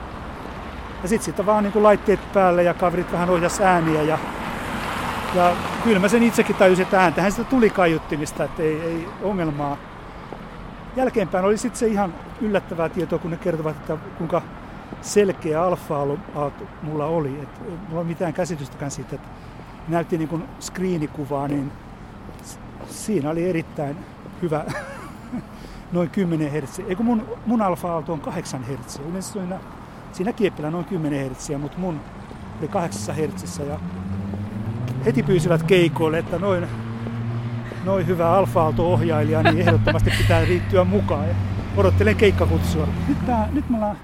Ja 1.03 1.09
sitten 1.09 1.25
sitten 1.25 1.45
vaan 1.45 1.63
niin 1.63 1.83
laitteet 1.83 2.19
päälle 2.33 2.63
ja 2.63 2.73
kaverit 2.73 3.11
vähän 3.11 3.29
ohjas 3.29 3.61
ääniä 3.61 4.01
ja, 4.01 4.17
ja 5.35 5.55
kyllä 5.83 5.99
mä 5.99 6.07
sen 6.07 6.23
itsekin 6.23 6.55
tajusin, 6.55 6.83
että 6.83 7.01
ääntähän 7.01 7.31
sitä 7.31 7.43
tuli 7.43 7.69
kaiuttimista, 7.69 8.43
että 8.43 8.63
ei, 8.63 8.81
ei 8.81 9.07
ongelmaa. 9.23 9.77
Jälkeenpäin 10.95 11.45
oli 11.45 11.57
sitten 11.57 11.79
se 11.79 11.87
ihan 11.87 12.13
yllättävää 12.41 12.89
tietoa, 12.89 13.19
kun 13.19 13.31
ne 13.31 13.37
kertovat, 13.37 13.75
että 13.75 13.97
kuinka 14.17 14.41
selkeä 15.01 15.63
alfa 15.63 15.95
mulla 16.81 17.05
oli. 17.05 17.39
Et 17.41 17.49
mulla 17.89 18.01
ei 18.01 18.07
mitään 18.07 18.33
käsitystäkään 18.33 18.91
siitä, 18.91 19.15
että 19.15 19.27
näytti 19.87 20.17
niin 20.17 20.43
screenikuvaa, 20.59 21.47
niin 21.47 21.71
siinä 22.87 23.29
oli 23.29 23.49
erittäin 23.49 23.97
hyvä 24.41 24.65
noin 25.91 26.09
10 26.09 26.51
Hz. 26.51 26.79
Eikö 26.79 27.03
mun, 27.03 27.25
mun 27.45 27.61
alfa-aalto 27.61 28.13
on 28.13 28.19
8 28.19 28.63
Hz. 28.63 28.99
Yleensä 29.09 29.33
siinä, 29.33 29.59
siinä 30.11 30.33
kieppillä 30.33 30.71
noin 30.71 30.85
10 30.85 31.31
Hz, 31.31 31.49
mutta 31.59 31.77
mun 31.77 32.01
oli 32.59 32.67
8 32.67 33.15
Hz. 33.15 33.59
Ja 33.59 33.79
heti 35.05 35.23
pyysivät 35.23 35.63
keikoille, 35.63 36.17
että 36.17 36.39
noin, 36.39 36.67
noin 37.85 38.07
hyvä 38.07 38.31
alfa-aalto-ohjailija, 38.31 39.43
niin 39.43 39.59
ehdottomasti 39.59 40.11
pitää 40.17 40.45
riittyä 40.45 40.83
mukaan. 40.83 41.27
Ja 41.27 41.35
odottelen 41.77 42.15
keikkakutsua. 42.15 42.87
Nyt, 43.07 43.25
tää, 43.25 43.49
nyt 43.51 43.69
me 43.69 43.77
ollaan 43.77 43.97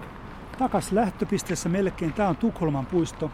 takas 0.58 0.92
lähtöpisteessä 0.92 1.70
melkein. 1.70 2.14
Tämä 2.14 2.30
on 2.30 2.36
Tukholman 2.36 2.86
puisto. 2.86 3.32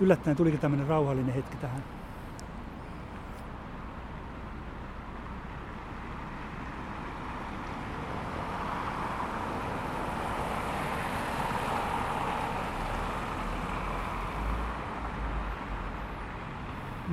Yllättäen 0.00 0.36
tulikin 0.36 0.60
tämmöinen 0.60 0.86
rauhallinen 0.86 1.34
hetki 1.34 1.56
tähän. 1.56 1.82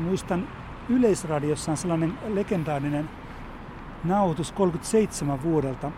Muistan 0.10 0.48
Yleisradiossa 0.90 1.72
on 1.72 1.78
sellainen 1.78 2.14
legendaarinen 2.28 3.10
nauhoitus 4.04 4.52
37 4.52 5.44
vuodelta. 5.44 5.92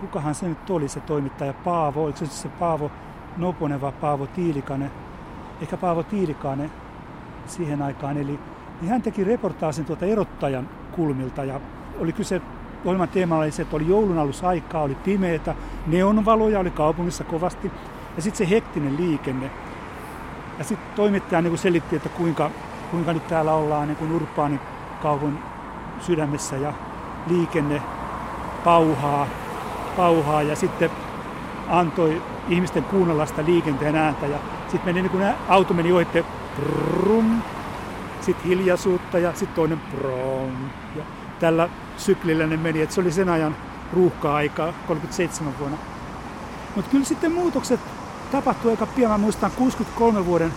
Kukahan 0.00 0.34
se 0.34 0.48
nyt 0.48 0.70
oli 0.70 0.88
se 0.88 1.00
toimittaja 1.00 1.52
Paavo, 1.52 2.04
oliko 2.04 2.18
se 2.18 2.26
se 2.26 2.48
Paavo 2.48 2.90
Noponen 3.36 3.80
vai 3.80 3.92
Paavo 3.92 4.26
Tiilikainen? 4.26 4.90
Ehkä 5.62 5.76
Paavo 5.76 6.02
Tiilikainen 6.02 6.70
siihen 7.46 7.82
aikaan. 7.82 8.18
Eli 8.18 8.38
niin 8.80 8.90
hän 8.90 9.02
teki 9.02 9.24
reportaasin 9.24 9.84
tuota 9.84 10.06
erottajan 10.06 10.68
kulmilta 10.92 11.44
ja 11.44 11.60
oli 11.98 12.12
kyse 12.12 12.40
ohjelman 12.84 13.08
teemalla 13.08 13.42
oli 13.44 13.52
se, 13.52 13.62
että 13.62 13.76
oli 13.76 13.88
joulun 13.88 14.32
aikaa, 14.42 14.82
oli 14.82 14.94
pimeitä, 14.94 15.54
neonvaloja 15.86 16.58
oli 16.58 16.70
kaupungissa 16.70 17.24
kovasti 17.24 17.72
ja 18.16 18.22
sitten 18.22 18.46
se 18.46 18.54
hektinen 18.54 18.96
liikenne. 18.96 19.50
Ja 20.58 20.64
sitten 20.64 20.96
toimittaja 20.96 21.42
niin 21.42 21.58
selitti, 21.58 21.96
että 21.96 22.08
kuinka 22.08 22.50
kuinka 22.90 23.12
nyt 23.12 23.28
täällä 23.28 23.54
ollaan 23.54 23.88
niin 23.88 23.96
kuin 23.96 24.12
urbaanikaupunkin 24.12 25.42
sydämessä 26.00 26.56
ja 26.56 26.72
liikenne 27.26 27.82
pauhaa, 28.64 29.26
pauhaa 29.96 30.42
ja 30.42 30.56
sitten 30.56 30.90
antoi 31.68 32.22
ihmisten 32.48 32.84
kuunnella 32.84 33.26
sitä 33.26 33.44
liikenteen 33.44 33.96
ääntä 33.96 34.26
ja 34.26 34.38
sitten 34.68 34.84
meni 34.84 35.02
niin 35.02 35.10
kuin 35.10 35.34
auto 35.48 35.74
meni 35.74 35.92
ohitte 35.92 36.24
brum, 36.56 37.42
sitten 38.20 38.48
hiljaisuutta 38.48 39.18
ja 39.18 39.30
sitten 39.34 39.56
toinen 39.56 39.80
brum. 39.80 40.70
Ja 40.96 41.02
tällä 41.40 41.68
syklillä 41.96 42.46
ne 42.46 42.56
meni, 42.56 42.82
että 42.82 42.94
se 42.94 43.00
oli 43.00 43.12
sen 43.12 43.28
ajan 43.28 43.56
ruuhka-aikaa 43.92 44.72
37 44.86 45.54
vuonna. 45.58 45.78
Mutta 46.76 46.90
kyllä 46.90 47.04
sitten 47.04 47.32
muutokset 47.32 47.80
tapahtui 48.32 48.70
aika 48.70 48.86
pian. 48.86 49.10
Mä 49.10 49.18
muistan 49.18 49.50
63 49.50 50.26
vuoden 50.26 50.52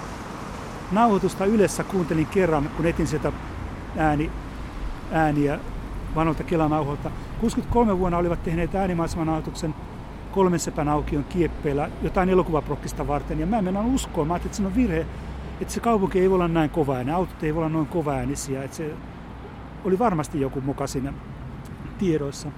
nauhoitusta 0.91 1.45
Ylessä 1.45 1.83
kuuntelin 1.83 2.27
kerran, 2.27 2.69
kun 2.77 2.85
etin 2.85 3.07
sieltä 3.07 3.31
ääni, 3.97 4.31
ääniä 5.11 5.59
vanholta 6.15 6.43
Kelanauholta. 6.43 7.11
63 7.41 7.99
vuonna 7.99 8.17
olivat 8.17 8.43
tehneet 8.43 8.75
äänimaisemanauhoituksen 8.75 9.75
kolmen 10.31 10.59
sepän 10.59 10.89
aukion 10.89 11.23
kieppeillä 11.23 11.89
jotain 12.01 12.29
elokuvaprokkista 12.29 13.07
varten. 13.07 13.39
Ja 13.39 13.45
mä 13.45 13.57
en 13.57 13.63
mennä 13.63 13.81
uskoa, 13.81 14.25
mä 14.25 14.35
että 14.35 14.53
se 14.53 14.65
on 14.65 14.75
virhe, 14.75 15.05
että 15.61 15.73
se 15.73 15.79
kaupunki 15.79 16.19
ei 16.19 16.29
voi 16.29 16.35
olla 16.35 16.47
näin 16.47 16.69
kova 16.69 16.93
ääninen, 16.93 17.15
autot 17.15 17.43
ei 17.43 17.55
voi 17.55 17.63
olla 17.63 17.73
noin 17.73 17.87
kova 17.87 18.13
äänisiä. 18.13 18.63
Että 18.63 18.77
se 18.77 18.93
oli 19.85 19.99
varmasti 19.99 20.41
joku 20.41 20.61
muka 20.61 20.87
siinä 20.87 21.13
tiedoissa. 21.97 22.49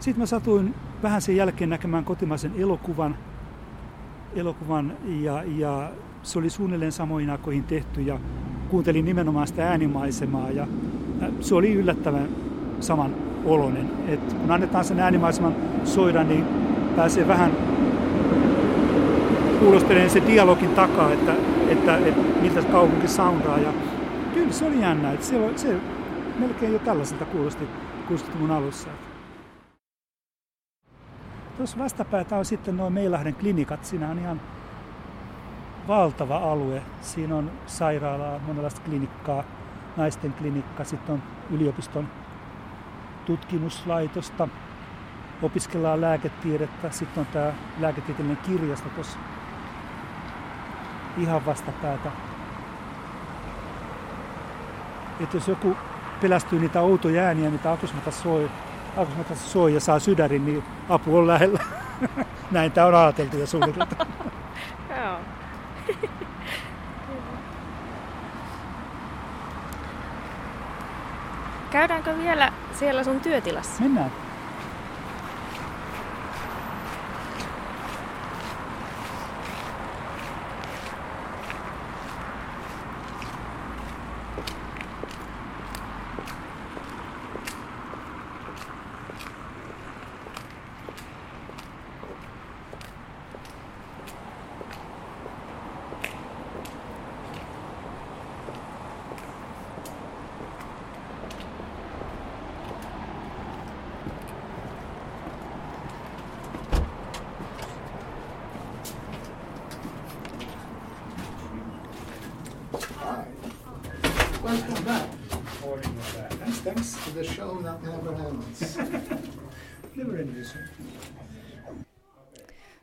Sitten 0.00 0.22
mä 0.22 0.26
satuin 0.26 0.74
vähän 1.02 1.22
sen 1.22 1.36
jälkeen 1.36 1.70
näkemään 1.70 2.04
kotimaisen 2.04 2.52
elokuvan, 2.58 3.16
elokuvan 4.34 4.92
ja, 5.04 5.42
ja 5.42 5.90
se 6.22 6.38
oli 6.38 6.50
suunnilleen 6.50 6.92
samoin 6.92 7.30
aikoihin 7.30 7.64
tehty 7.64 8.02
ja 8.02 8.18
kuuntelin 8.68 9.04
nimenomaan 9.04 9.46
sitä 9.46 9.68
äänimaisemaa 9.68 10.50
ja 10.50 10.66
se 11.40 11.54
oli 11.54 11.72
yllättävän 11.72 12.28
saman 12.80 13.14
oloinen. 13.44 13.90
Et 14.08 14.32
kun 14.32 14.50
annetaan 14.50 14.84
sen 14.84 15.00
äänimaiseman 15.00 15.54
soida, 15.84 16.24
niin 16.24 16.44
pääsee 16.96 17.28
vähän 17.28 17.52
kuulostelemaan 19.58 20.10
se 20.10 20.22
dialogin 20.26 20.70
takaa, 20.70 21.12
että, 21.12 21.34
että, 21.68 21.96
että 21.96 22.40
miltä 22.40 22.62
kaupunki 22.62 23.08
soundaa. 23.08 23.58
Ja 23.58 23.72
kyllä 24.34 24.52
se 24.52 24.64
oli 24.64 24.80
jännä. 24.80 25.12
Että 25.12 25.26
se, 25.26 25.50
se 25.56 25.76
melkein 26.38 26.72
jo 26.72 26.78
tällaiselta 26.78 27.24
kuulosti, 27.24 27.64
kuulosti 28.06 28.38
mun 28.38 28.50
alussa. 28.50 28.88
Tuossa 31.56 31.78
vastapäätä 31.78 32.36
on 32.36 32.44
sitten 32.44 32.76
nuo 32.76 32.90
Meilahden 32.90 33.34
klinikat. 33.34 33.84
Siinä 33.84 34.10
on 34.10 34.18
ihan 34.18 34.40
valtava 35.88 36.36
alue. 36.36 36.82
Siinä 37.00 37.36
on 37.36 37.50
sairaalaa, 37.66 38.38
monenlaista 38.46 38.80
klinikkaa, 38.80 39.44
naisten 39.96 40.32
klinikka, 40.32 40.84
sitten 40.84 41.14
on 41.14 41.22
yliopiston 41.50 42.08
tutkimuslaitosta, 43.26 44.48
opiskellaan 45.42 46.00
lääketiedettä, 46.00 46.90
sitten 46.90 47.20
on 47.20 47.26
tämä 47.32 47.52
lääketieteellinen 47.80 48.44
kirjasto 48.44 48.88
tuossa 48.88 49.18
ihan 51.18 51.46
vastapäätä. 51.46 52.10
Että 55.20 55.36
jos 55.36 55.48
joku 55.48 55.76
pelästyy 56.20 56.60
niitä 56.60 56.80
outoja 56.80 57.22
ääniä, 57.22 57.50
mitä 57.50 57.72
akusmata 57.72 58.10
soi, 58.10 58.50
akusmata 58.96 59.34
soi 59.34 59.74
ja 59.74 59.80
saa 59.80 59.98
sydärin, 59.98 60.46
niin 60.46 60.64
apu 60.88 61.18
on 61.18 61.26
lähellä. 61.26 61.60
Näin 62.50 62.72
tämä 62.72 62.86
on 62.86 62.94
ajateltu 62.94 63.36
ja 63.36 63.46
suunniteltu. 63.46 63.94
Käydäänkö 71.70 72.18
vielä 72.18 72.52
siellä 72.78 73.04
sun 73.04 73.20
työtilassa? 73.20 73.82
Mennään. 73.82 74.10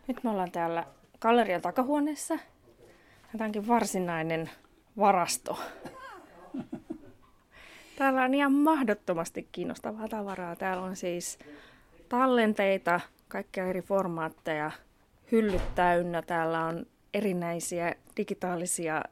Nyt 0.07 0.23
me 0.23 0.29
ollaan 0.29 0.51
täällä 0.51 0.85
gallerian 1.19 1.61
takahuoneessa. 1.61 2.39
Tämä 3.31 3.45
onkin 3.45 3.67
varsinainen 3.67 4.49
varasto. 4.97 5.59
Täällä 7.97 8.23
on 8.23 8.33
ihan 8.33 8.53
mahdottomasti 8.53 9.47
kiinnostavaa 9.51 10.07
tavaraa. 10.07 10.55
Täällä 10.55 10.83
on 10.83 10.95
siis 10.95 11.39
tallenteita, 12.09 12.99
kaikkia 13.27 13.65
eri 13.65 13.81
formaatteja, 13.81 14.71
hyllyt 15.31 15.75
täynnä. 15.75 16.21
Täällä 16.21 16.65
on 16.65 16.85
erinäisiä 17.13 17.95
digitaalisia 18.17 19.03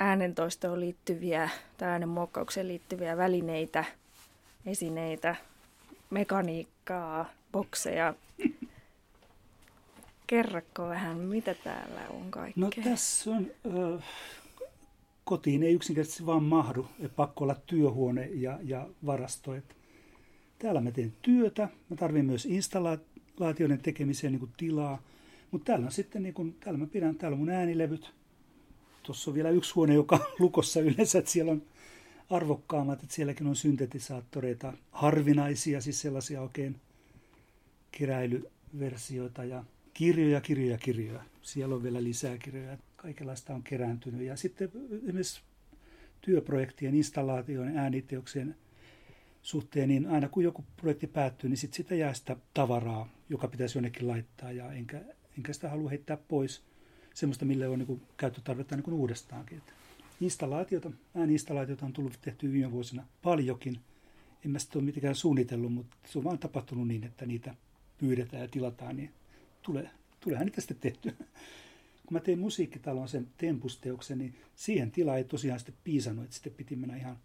äänentoistoon 0.00 0.80
liittyviä 0.80 1.48
tai 1.76 1.88
äänenmuokkaukseen 1.88 2.68
liittyviä 2.68 3.16
välineitä, 3.16 3.84
esineitä, 4.66 5.36
mekaniikkaa, 6.10 7.30
bokseja. 7.52 8.14
Kerrokko 10.26 10.88
vähän, 10.88 11.18
mitä 11.18 11.54
täällä 11.54 12.00
on 12.10 12.30
kaikkea? 12.30 12.64
No 12.64 12.70
tässä 12.84 13.30
on, 13.30 13.46
äh, 13.66 14.04
kotiin 15.24 15.62
ei 15.62 15.74
yksinkertaisesti 15.74 16.26
vaan 16.26 16.42
mahdu, 16.42 16.86
että 16.98 17.16
pakko 17.16 17.44
olla 17.44 17.56
työhuone 17.66 18.26
ja, 18.26 18.58
ja 18.62 18.88
varasto. 19.06 19.54
Et 19.54 19.76
täällä 20.58 20.80
mä 20.80 20.90
teen 20.90 21.12
työtä, 21.22 21.68
mä 21.90 21.96
tarvitsen 21.96 22.26
myös 22.26 22.46
installaatioiden 22.46 23.78
tekemiseen 23.82 24.32
niin 24.32 24.40
kuin 24.40 24.52
tilaa, 24.56 25.02
mutta 25.50 25.64
täällä 25.64 25.86
on 25.86 25.92
sitten, 25.92 26.22
niin 26.22 26.34
kuin, 26.34 26.56
täällä 26.60 26.78
mä 26.78 26.86
pidän, 26.86 27.14
täällä 27.14 27.34
on 27.34 27.38
mun 27.38 27.50
äänilevyt, 27.50 28.10
tuossa 29.02 29.30
on 29.30 29.34
vielä 29.34 29.50
yksi 29.50 29.74
huone, 29.74 29.94
joka 29.94 30.16
on 30.16 30.22
lukossa 30.38 30.80
yleensä, 30.80 31.18
että 31.18 31.30
siellä 31.30 31.52
on 31.52 31.62
arvokkaammat, 32.30 33.02
että 33.02 33.14
sielläkin 33.14 33.46
on 33.46 33.56
syntetisaattoreita, 33.56 34.72
harvinaisia, 34.92 35.80
siis 35.80 36.00
sellaisia 36.00 36.40
oikein 36.40 36.76
keräilyversioita 37.90 39.44
ja 39.44 39.64
kirjoja, 39.94 40.40
kirjoja, 40.40 40.78
kirjoja. 40.78 41.22
Siellä 41.42 41.74
on 41.74 41.82
vielä 41.82 42.02
lisää 42.02 42.38
kirjoja. 42.38 42.78
Kaikenlaista 42.96 43.54
on 43.54 43.62
kerääntynyt. 43.62 44.26
Ja 44.26 44.36
sitten 44.36 44.70
esimerkiksi 45.02 45.42
työprojektien, 46.20 46.94
installaation, 46.94 47.76
ääniteoksien 47.76 48.56
suhteen, 49.42 49.88
niin 49.88 50.06
aina 50.06 50.28
kun 50.28 50.44
joku 50.44 50.64
projekti 50.76 51.06
päättyy, 51.06 51.50
niin 51.50 51.56
sit 51.58 51.74
sitä 51.74 51.94
jää 51.94 52.14
sitä 52.14 52.36
tavaraa, 52.54 53.08
joka 53.28 53.48
pitäisi 53.48 53.78
jonnekin 53.78 54.08
laittaa. 54.08 54.52
Ja 54.52 54.72
enkä, 54.72 55.00
enkä 55.38 55.52
sitä 55.52 55.68
halua 55.68 55.90
heittää 55.90 56.16
pois 56.16 56.62
semmoista, 57.14 57.44
mille 57.44 57.68
on 57.68 57.78
niin 57.78 58.02
käyttötarvetta 58.16 58.76
niin 58.76 58.92
uudestaankin. 58.92 59.58
Että 59.58 59.72
installaatiota, 60.20 60.90
ääniinstallaatiota 61.14 61.86
on 61.86 61.92
tullut 61.92 62.18
tehty 62.22 62.52
viime 62.52 62.72
vuosina 62.72 63.06
paljonkin. 63.22 63.80
En 64.44 64.50
mä 64.50 64.58
sitä 64.58 64.78
ole 64.78 64.84
mitenkään 64.84 65.14
suunnitellut, 65.14 65.72
mutta 65.72 65.96
se 66.06 66.18
on 66.18 66.24
vaan 66.24 66.38
tapahtunut 66.38 66.88
niin, 66.88 67.04
että 67.04 67.26
niitä 67.26 67.54
pyydetään 68.00 68.42
ja 68.42 68.48
tilataan, 68.48 68.96
niin 68.96 69.12
tulee, 69.62 69.90
tuleehan 70.20 70.46
niitä 70.46 70.60
sitten 70.60 70.76
tehty. 70.80 71.16
Kun 72.06 72.16
mä 72.16 72.20
tein 72.20 72.38
musiikkitalon 72.38 73.08
sen 73.08 73.28
tempusteoksen, 73.36 74.18
niin 74.18 74.34
siihen 74.54 74.90
tila 74.90 75.16
ei 75.16 75.24
tosiaan 75.24 75.58
sitten 75.58 75.74
piisannut, 75.84 76.24
että 76.24 76.34
sitten 76.34 76.52
piti 76.54 76.76
mennä 76.76 76.96
ihan 76.96 77.18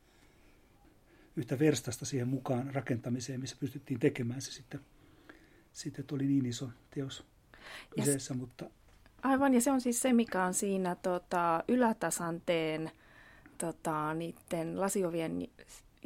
yhtä 1.36 1.60
verstasta 1.60 2.06
siihen 2.06 2.28
mukaan 2.28 2.76
rakentamiseen, 2.76 3.40
missä 3.40 3.58
pystyttiin 3.60 4.00
tekemään 4.00 4.42
se 4.42 4.52
sitten. 4.52 4.80
Sitten 5.74 6.06
oli 6.12 6.26
niin 6.26 6.46
iso 6.46 6.70
teos 6.96 7.24
kyseessä, 7.90 8.34
yes. 8.34 8.40
mutta 8.40 8.70
Aivan, 9.24 9.54
ja 9.54 9.62
se 9.62 9.72
on 9.72 9.82
siis 9.82 10.02
se, 10.02 10.14
mikä 10.14 10.46
on 10.46 10.54
siinä 10.54 10.96
tota, 10.96 11.64
ylätasanteen 11.68 12.92
tota, 13.58 14.14
niiden 14.14 14.82
lasiovien 14.82 15.48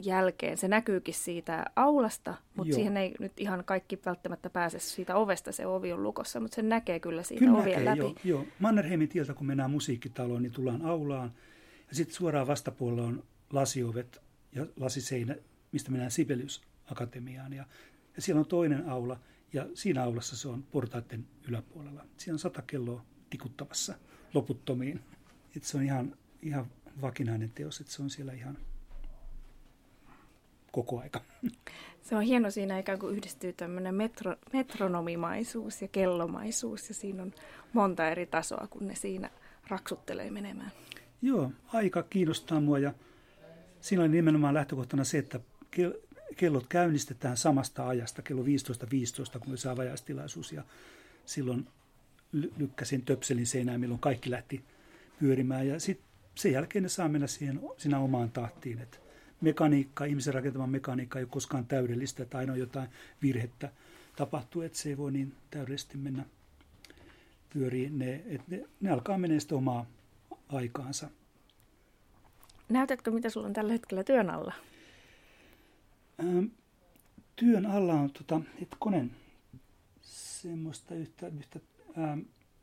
jälkeen. 0.05 0.57
Se 0.57 0.67
näkyykin 0.67 1.13
siitä 1.13 1.65
aulasta, 1.75 2.35
mutta 2.55 2.71
Joo. 2.71 2.75
siihen 2.75 2.97
ei 2.97 3.15
nyt 3.19 3.39
ihan 3.39 3.63
kaikki 3.65 3.99
välttämättä 4.05 4.49
pääse 4.49 4.79
siitä 4.79 5.15
ovesta, 5.15 5.51
se 5.51 5.67
ovi 5.67 5.93
on 5.93 6.03
lukossa, 6.03 6.39
mutta 6.39 6.55
sen 6.55 6.69
näkee 6.69 6.99
kyllä 6.99 7.23
siitä 7.23 7.39
kyllä 7.39 7.57
ovien 7.57 7.85
näkee, 7.85 8.03
läpi. 8.03 8.19
Joo, 8.23 8.39
joo. 8.39 8.45
Mannerheimin 8.59 9.09
tieltä, 9.09 9.33
kun 9.33 9.47
mennään 9.47 9.71
musiikkitaloon, 9.71 10.41
niin 10.41 10.51
tullaan 10.51 10.85
aulaan, 10.85 11.31
ja 11.89 11.95
sitten 11.95 12.15
suoraan 12.15 12.47
vastapuolella 12.47 13.03
on 13.03 13.23
lasiovet 13.53 14.21
ja 14.51 14.65
lasiseinä, 14.75 15.35
mistä 15.71 15.91
mennään 15.91 16.11
Sibelius 16.11 16.61
Akatemiaan, 16.91 17.53
ja, 17.53 17.65
ja 18.15 18.21
siellä 18.21 18.39
on 18.39 18.45
toinen 18.45 18.89
aula, 18.89 19.19
ja 19.53 19.67
siinä 19.73 20.03
aulassa 20.03 20.37
se 20.37 20.47
on 20.47 20.63
portaiden 20.63 21.27
yläpuolella. 21.47 22.05
Siinä 22.17 22.35
on 22.35 22.39
sata 22.39 22.61
kelloa 22.61 23.05
tikuttamassa 23.29 23.95
loputtomiin. 24.33 24.99
Et 25.55 25.63
se 25.63 25.77
on 25.77 25.83
ihan, 25.83 26.15
ihan 26.41 26.65
vakinainen 27.01 27.51
teos, 27.51 27.79
että 27.79 27.93
se 27.93 28.01
on 28.01 28.09
siellä 28.09 28.33
ihan 28.33 28.57
koko 30.71 30.99
aika. 30.99 31.21
Se 32.01 32.15
on 32.15 32.21
hieno, 32.21 32.51
siinä 32.51 32.79
ikään 32.79 32.99
kuin 32.99 33.15
yhdistyy 33.15 33.53
tämmöinen 33.53 33.95
metro, 33.95 34.35
metronomimaisuus 34.53 35.81
ja 35.81 35.87
kellomaisuus 35.87 36.89
ja 36.89 36.95
siinä 36.95 37.23
on 37.23 37.33
monta 37.73 38.09
eri 38.09 38.25
tasoa, 38.25 38.67
kun 38.69 38.87
ne 38.87 38.95
siinä 38.95 39.29
raksuttelee 39.67 40.31
menemään. 40.31 40.71
Joo, 41.21 41.51
aika 41.73 42.03
kiinnostaa 42.03 42.61
mua 42.61 42.79
ja 42.79 42.93
siinä 43.81 44.03
oli 44.03 44.09
nimenomaan 44.09 44.53
lähtökohtana 44.53 45.03
se, 45.03 45.17
että 45.17 45.39
kellot 46.35 46.67
käynnistetään 46.67 47.37
samasta 47.37 47.87
ajasta, 47.87 48.21
kello 48.21 48.43
15.15, 48.43 48.47
15, 48.91 49.39
kun 49.39 49.49
oli 49.49 49.57
se 49.57 49.69
avajaistilaisuus 49.69 50.51
ja 50.51 50.63
silloin 51.25 51.67
lykkäsin 52.57 53.05
töpselin 53.05 53.47
seinään, 53.47 53.79
milloin 53.79 53.99
kaikki 53.99 54.31
lähti 54.31 54.63
pyörimään 55.19 55.67
ja 55.67 55.79
sitten 55.79 56.05
sen 56.35 56.51
jälkeen 56.51 56.83
ne 56.83 56.89
saa 56.89 57.09
mennä 57.09 57.27
siihen, 57.27 57.59
siinä 57.77 57.99
omaan 57.99 58.31
tahtiin, 58.31 58.79
että 58.79 58.97
mekaniikka, 59.41 60.05
ihmisen 60.05 60.33
rakentama 60.33 60.67
mekaniikka 60.67 61.19
ei 61.19 61.23
ole 61.23 61.29
koskaan 61.31 61.65
täydellistä, 61.65 62.23
että 62.23 62.37
aina 62.37 62.55
jotain 62.55 62.89
virhettä 63.21 63.71
tapahtuu, 64.15 64.61
että 64.61 64.77
se 64.77 64.89
ei 64.89 64.97
voi 64.97 65.11
niin 65.11 65.33
täydellisesti 65.51 65.97
mennä 65.97 66.25
pyöriin. 67.53 67.99
Ne, 67.99 68.23
että 68.25 68.45
ne, 68.47 68.65
ne 68.81 68.91
alkaa 68.91 69.17
mennä 69.17 69.39
sitten 69.39 69.57
omaa 69.57 69.85
aikaansa. 70.49 71.09
Näytätkö, 72.69 73.11
mitä 73.11 73.29
sulla 73.29 73.47
on 73.47 73.53
tällä 73.53 73.71
hetkellä 73.71 74.03
työn 74.03 74.29
alla? 74.29 74.53
Ähm, 76.19 76.45
työn 77.35 77.65
alla 77.65 77.93
on 77.93 78.11
tota, 78.11 78.41
hetkonen, 78.61 79.11
semmoista 80.01 80.95
yhtä, 80.95 81.27
yhtä 81.27 81.59
ähm, 81.97 82.19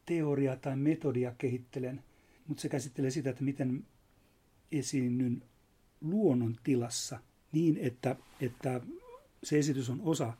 teoriaa 0.06 0.56
tai 0.56 0.76
metodia 0.76 1.34
kehittelen, 1.38 2.02
mutta 2.48 2.60
se 2.60 2.68
käsittelee 2.68 3.10
sitä, 3.10 3.30
että 3.30 3.44
miten 3.44 3.84
esiinnyn 4.72 5.42
luonnon 6.00 6.56
tilassa 6.64 7.20
niin, 7.52 7.78
että, 7.80 8.16
että 8.40 8.80
se 9.42 9.58
esitys 9.58 9.90
on 9.90 10.00
osa 10.00 10.32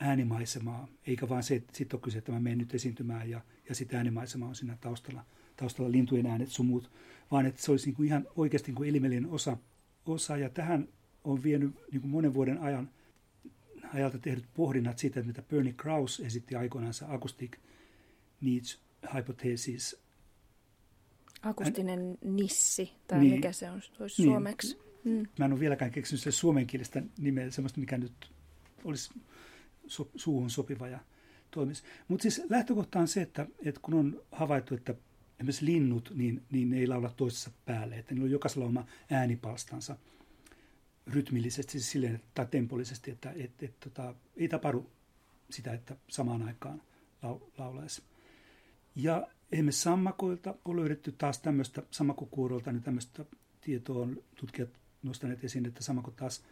äänimaisemaa, 0.00 0.88
eikä 1.06 1.28
vaan 1.28 1.42
se, 1.42 1.54
että 1.54 1.76
sitten 1.76 1.96
on 1.96 2.02
kyse, 2.02 2.18
että 2.18 2.32
mä 2.32 2.40
menen 2.40 2.58
nyt 2.58 2.74
esiintymään 2.74 3.30
ja, 3.30 3.40
ja 3.68 3.74
sitten 3.74 3.96
äänimaisema 3.96 4.48
on 4.48 4.54
siinä 4.54 4.76
taustalla, 4.80 5.24
taustalla 5.56 5.92
lintujen 5.92 6.26
äänet, 6.26 6.48
sumut, 6.48 6.90
vaan 7.30 7.46
että 7.46 7.62
se 7.62 7.70
olisi 7.70 7.86
niin 7.86 7.96
kuin 7.96 8.06
ihan 8.06 8.26
oikeasti 8.36 8.68
niin 8.68 8.76
kuin 8.76 8.88
elimellinen 8.88 9.30
osa, 9.30 9.56
osa. 10.06 10.36
Ja 10.36 10.48
tähän 10.48 10.88
on 11.24 11.42
vienyt 11.42 11.74
niin 11.92 12.00
kuin 12.00 12.10
monen 12.10 12.34
vuoden 12.34 12.58
ajan 12.58 12.90
ajalta 13.94 14.18
tehdyt 14.18 14.44
pohdinnat 14.54 14.98
siitä, 14.98 15.22
mitä 15.22 15.42
Bernie 15.42 15.72
Krause 15.72 16.26
esitti 16.26 16.56
aikoinaan 16.56 16.94
Acoustic 17.08 17.56
Needs 18.40 18.80
Hypothesis 19.14 20.05
Akustinen 21.42 22.18
nissi, 22.24 22.92
tai 23.08 23.20
niin, 23.20 23.34
mikä 23.34 23.52
se 23.52 23.70
on 23.70 23.82
olisi 24.00 24.22
niin, 24.22 24.30
suomeksi. 24.30 24.78
Mm. 25.04 25.26
Mä 25.38 25.44
en 25.44 25.52
ole 25.52 25.60
vieläkään 25.60 25.90
keksinyt 25.90 26.22
se 26.22 26.30
suomenkielistä 26.30 27.02
nimeä, 27.18 27.50
semmoista, 27.50 27.80
mikä 27.80 27.98
nyt 27.98 28.30
olisi 28.84 29.10
so, 29.86 30.10
suuhun 30.16 30.50
sopiva 30.50 30.88
ja 30.88 30.98
toimisi. 31.50 31.82
Mutta 32.08 32.22
siis 32.22 32.42
lähtökohta 32.50 32.98
on 32.98 33.08
se, 33.08 33.22
että, 33.22 33.46
että 33.64 33.80
kun 33.80 33.94
on 33.94 34.22
havaittu, 34.32 34.74
että 34.74 34.94
esimerkiksi 35.38 35.64
linnut, 35.64 36.12
niin, 36.14 36.42
niin 36.50 36.70
ne 36.70 36.78
ei 36.78 36.86
laula 36.86 37.12
toisessa 37.16 37.50
päälle, 37.64 37.98
että 37.98 38.14
niillä 38.14 38.24
on 38.24 38.30
jokaisella 38.30 38.66
oma 38.66 38.86
äänipalstansa 39.10 39.96
rytmillisesti, 41.06 41.72
siis 41.72 41.90
silleen, 41.90 42.20
tai 42.34 42.46
tempollisesti, 42.50 43.10
että 43.10 43.32
et, 43.36 43.62
et, 43.62 43.80
tota, 43.80 44.14
ei 44.36 44.48
tapahdu 44.48 44.90
sitä, 45.50 45.72
että 45.72 45.96
samaan 46.08 46.42
aikaan 46.42 46.82
laulaisi. 47.58 48.02
Ja 48.96 49.28
Esimerkiksi 49.52 49.82
sammakoilta 49.82 50.54
on 50.64 50.76
löydetty 50.76 51.12
taas 51.12 51.38
tämmöistä, 51.38 51.82
sammakokuurolta, 51.90 52.72
niin 52.72 52.82
tämmöistä 52.82 53.24
tietoa 53.60 54.02
on 54.02 54.22
tutkijat 54.34 54.70
nostaneet 55.02 55.44
esiin, 55.44 55.66
että 55.66 55.82
sammakot 55.82 56.16
taas 56.16 56.42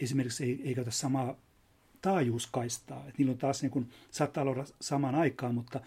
esimerkiksi 0.00 0.44
ei, 0.44 0.60
ei 0.64 0.74
käytä 0.74 0.90
samaa 0.90 1.36
taajuuskaistaa. 2.02 3.00
Että 3.00 3.14
niillä 3.18 3.32
on 3.32 3.38
taas 3.38 3.62
niin 3.62 3.70
kuin, 3.70 3.90
saattaa 4.10 4.44
olla 4.44 4.64
samaan 4.80 5.14
aikaan, 5.14 5.54
mutta 5.54 5.80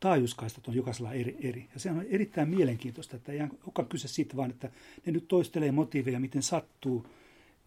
taajuuskaistat 0.00 0.68
on 0.68 0.74
jokaisella 0.74 1.12
eri, 1.12 1.36
eri. 1.40 1.68
Ja 1.74 1.80
se 1.80 1.90
on 1.90 2.06
erittäin 2.10 2.48
mielenkiintoista, 2.48 3.16
että 3.16 3.32
ei 3.32 3.40
olekaan 3.40 3.88
kyse 3.88 4.08
siitä 4.08 4.36
vaan, 4.36 4.50
että 4.50 4.70
ne 5.06 5.12
nyt 5.12 5.28
toistelee 5.28 5.72
motiiveja, 5.72 6.20
miten 6.20 6.42
sattuu 6.42 7.06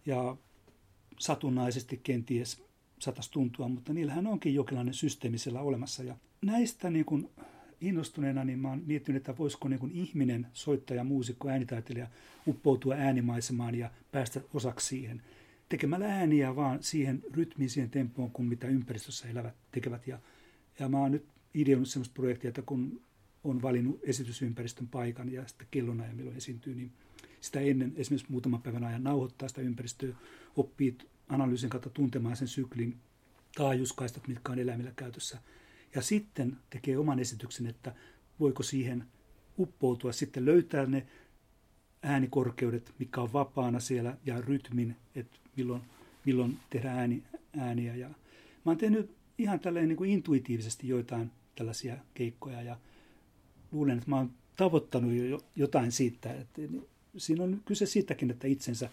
ja 0.06 0.36
satunnaisesti 1.18 2.00
kenties 2.02 2.62
satas 2.98 3.28
tuntua, 3.28 3.68
mutta 3.68 3.92
niillähän 3.92 4.26
onkin 4.26 4.54
jokinlainen 4.54 4.94
systeemi 4.94 5.38
siellä 5.38 5.60
olemassa. 5.60 6.02
Ja 6.02 6.16
näistä 6.42 6.90
niin 6.90 7.04
kuin 7.04 7.30
innostuneena 7.80 8.44
niin 8.44 8.58
mä 8.58 8.68
oon 8.68 8.82
miettinyt, 8.86 9.20
että 9.20 9.38
voisiko 9.38 9.68
niin 9.68 9.80
kuin 9.80 9.92
ihminen, 9.92 10.46
soittaja, 10.52 11.04
muusikko, 11.04 11.48
äänitaiteilija 11.48 12.06
uppoutua 12.46 12.94
äänimaisemaan 12.94 13.74
ja 13.74 13.90
päästä 14.12 14.40
osaksi 14.54 14.86
siihen 14.86 15.22
tekemällä 15.68 16.06
ääniä 16.06 16.56
vaan 16.56 16.82
siihen 16.82 17.22
rytmiin, 17.32 17.70
siihen 17.70 17.90
tempoon, 17.90 18.30
kuin 18.30 18.48
mitä 18.48 18.66
ympäristössä 18.66 19.28
elävät 19.28 19.54
tekevät. 19.72 20.06
Ja, 20.06 20.18
ja 20.78 20.88
mä 20.88 20.98
oon 20.98 21.12
nyt 21.12 21.24
ideoinut 21.54 21.88
sellaista 21.88 22.14
projektia, 22.14 22.48
että 22.48 22.62
kun 22.62 23.00
on 23.44 23.62
valinnut 23.62 24.00
esitysympäristön 24.02 24.88
paikan 24.88 25.32
ja 25.32 25.48
sitten 25.48 25.68
kellona 25.70 26.06
ja 26.06 26.12
milloin 26.12 26.36
esiintyy, 26.36 26.74
niin 26.74 26.92
sitä 27.40 27.60
ennen 27.60 27.92
esimerkiksi 27.96 28.32
muutaman 28.32 28.62
päivän 28.62 28.84
ajan 28.84 29.04
nauhoittaa 29.04 29.48
sitä 29.48 29.60
ympäristöä, 29.60 30.14
oppii 30.56 30.98
analyysin 31.28 31.70
kautta 31.70 31.90
tuntemaan 31.90 32.36
sen 32.36 32.48
syklin 32.48 32.96
taajuuskaistat, 33.54 34.28
mitkä 34.28 34.52
on 34.52 34.58
eläimillä 34.58 34.92
käytössä– 34.96 35.38
ja 35.94 36.02
sitten 36.02 36.56
tekee 36.70 36.98
oman 36.98 37.18
esityksen, 37.18 37.66
että 37.66 37.94
voiko 38.40 38.62
siihen 38.62 39.04
uppoutua, 39.58 40.12
sitten 40.12 40.44
löytää 40.44 40.86
ne 40.86 41.06
äänikorkeudet, 42.02 42.94
mikä 42.98 43.20
on 43.20 43.32
vapaana 43.32 43.80
siellä, 43.80 44.16
ja 44.26 44.40
rytmin, 44.40 44.96
että 45.14 45.38
milloin, 45.56 45.82
milloin 46.24 46.58
tehdään 46.70 46.98
ääni, 46.98 47.22
ääniä. 47.58 47.96
Ja 47.96 48.08
mä 48.08 48.14
oon 48.64 48.76
tehnyt 48.78 49.10
ihan 49.38 49.60
tälleen 49.60 49.88
niin 49.88 49.96
kuin 49.96 50.10
intuitiivisesti 50.10 50.88
joitain 50.88 51.30
tällaisia 51.54 51.96
keikkoja, 52.14 52.62
ja 52.62 52.78
luulen, 53.72 53.98
että 53.98 54.10
mä 54.10 54.16
oon 54.16 54.30
tavoittanut 54.56 55.12
jo 55.12 55.40
jotain 55.56 55.92
siitä, 55.92 56.32
että 56.32 56.62
siinä 57.16 57.44
on 57.44 57.62
kyse 57.64 57.86
siitäkin, 57.86 58.30
että 58.30 58.46
itsensä 58.46 58.90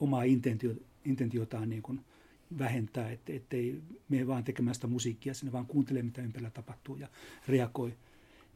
omaa 0.00 0.22
intentio, 0.22 0.74
intentiotaan 1.04 1.70
niin 1.70 1.82
kuin 1.82 2.00
vähentää, 2.58 3.10
että 3.10 3.56
ei 3.56 3.82
mene 4.08 4.26
vaan 4.26 4.44
tekemään 4.44 4.74
sitä 4.74 4.86
musiikkia, 4.86 5.34
sinne 5.34 5.52
vaan 5.52 5.66
kuuntelee, 5.66 6.02
mitä 6.02 6.22
ympärillä 6.22 6.50
tapahtuu 6.50 6.96
ja 6.96 7.08
reagoi. 7.48 7.96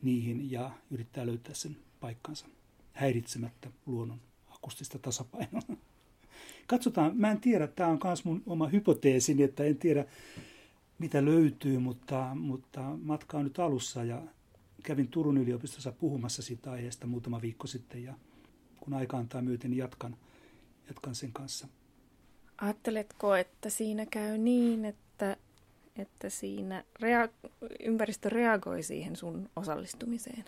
niihin 0.03 0.51
ja 0.51 0.71
yrittää 0.91 1.27
löytää 1.27 1.55
sen 1.55 1.77
paikkansa 2.01 2.47
häiritsemättä 2.93 3.71
luonnon 3.87 4.21
akustista 4.49 4.99
tasapainoa. 4.99 5.63
Katsotaan, 6.67 7.17
mä 7.17 7.31
en 7.31 7.41
tiedä, 7.41 7.67
tämä 7.67 7.91
on 7.91 7.99
myös 8.05 8.25
mun 8.25 8.43
oma 8.47 8.69
hypoteesini, 8.69 9.43
että 9.43 9.65
en 9.65 9.77
tiedä 9.77 10.05
mitä 10.99 11.25
löytyy, 11.25 11.79
mutta, 11.79 12.35
mutta 12.35 12.81
matka 13.03 13.39
on 13.39 13.45
nyt 13.45 13.59
alussa 13.59 14.05
ja 14.05 14.23
kävin 14.83 15.09
Turun 15.09 15.39
yliopistossa 15.39 15.93
puhumassa 15.93 16.43
siitä 16.43 16.71
aiheesta 16.71 17.07
muutama 17.07 17.43
viikko 17.43 17.67
sitten 17.67 18.03
ja 18.03 18.15
kun 18.81 18.95
aika 18.95 19.19
antaa 19.19 19.43
myöten, 19.43 19.71
niin 19.71 19.79
jatkan, 19.79 20.17
jatkan 20.89 21.15
sen 21.15 21.33
kanssa. 21.33 21.69
Ajatteletko, 22.59 23.37
että 23.37 23.71
siinä 23.71 24.07
käy 24.07 24.39
niin, 24.39 24.85
että, 24.85 25.37
että 25.97 26.31
siinä 26.31 26.85
rea- 27.01 27.51
ympäristö 27.81 28.29
reagoi 28.29 28.83
siihen 28.83 29.17
sun 29.17 29.51
osallistumiseen? 29.57 30.45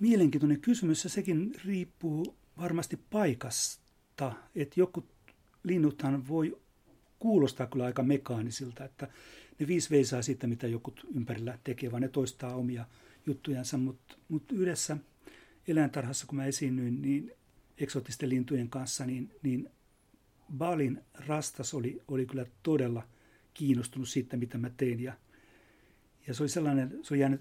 Mielenkiintoinen 0.00 0.60
kysymys 0.60 1.04
ja 1.04 1.10
sekin 1.10 1.54
riippuu 1.64 2.34
varmasti 2.58 3.00
paikasta, 3.10 4.32
että 4.54 4.80
joku 4.80 5.04
linnuthan 5.62 6.28
voi 6.28 6.58
kuulostaa 7.18 7.66
kyllä 7.66 7.84
aika 7.84 8.02
mekaanisilta, 8.02 8.84
että 8.84 9.08
ne 9.58 9.66
viisi 9.66 9.90
veisaa 9.90 10.22
siitä, 10.22 10.46
mitä 10.46 10.66
joku 10.66 10.94
ympärillä 11.14 11.58
tekee, 11.64 11.90
vaan 11.90 12.02
ne 12.02 12.08
toistaa 12.08 12.54
omia 12.54 12.84
juttujansa, 13.26 13.78
mutta 13.78 14.16
mut 14.28 14.52
yhdessä 14.52 14.96
eläintarhassa, 15.68 16.26
kun 16.26 16.36
mä 16.36 16.44
esiinnyin 16.44 17.02
niin 17.02 17.32
eksotisten 17.78 18.28
lintujen 18.28 18.68
kanssa, 18.68 19.06
niin, 19.06 19.30
niin 19.42 19.70
Balin 20.58 21.00
rastas 21.26 21.74
oli, 21.74 22.02
oli 22.08 22.26
kyllä 22.26 22.46
todella 22.62 23.08
kiinnostunut 23.54 24.08
siitä, 24.08 24.36
mitä 24.36 24.58
mä 24.58 24.70
tein. 24.76 25.00
Ja, 25.00 25.12
ja 26.26 26.34
se 26.34 26.42
oli 26.42 26.48
sellainen, 26.48 26.98
se 27.02 27.14
oli 27.14 27.20
jäänyt, 27.20 27.40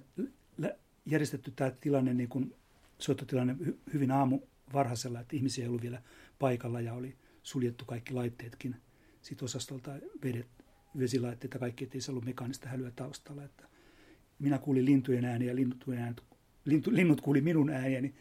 järjestetty 1.06 1.52
tämä 1.52 1.72
tilanne, 1.72 2.14
niin 2.14 2.30
kuin 2.30 2.56
soittotilanne 2.98 3.56
hyvin 3.94 4.12
aamu 4.12 4.40
varhaisella, 4.74 5.20
että 5.20 5.36
ihmisiä 5.36 5.64
ei 5.64 5.68
ollut 5.68 5.82
vielä 5.82 6.02
paikalla 6.40 6.82
ja 6.82 6.94
oli 6.94 7.16
suljettu 7.44 7.86
kaikki 7.86 8.14
laitteetkin 8.14 8.76
sit 9.22 9.42
osastolta 9.42 9.92
vedet, 10.24 10.48
vesilaitteita, 11.00 11.60
kaikki, 11.60 11.84
ettei 11.84 12.02
se 12.02 12.12
ollut 12.12 12.26
mekaanista 12.26 12.70
hälyä 12.70 12.92
taustalla. 12.92 13.44
Että 13.44 13.64
minä 14.40 14.58
kuulin 14.58 14.86
lintujen 14.86 15.26
ääniä 15.26 15.48
ja 15.52 15.56
linnut, 15.56 15.86
äänet, 15.98 16.24
lintu, 16.66 16.92
linnut 16.94 17.22
kuuli 17.22 17.42
minun 17.42 17.70
ääniäni 17.70 18.14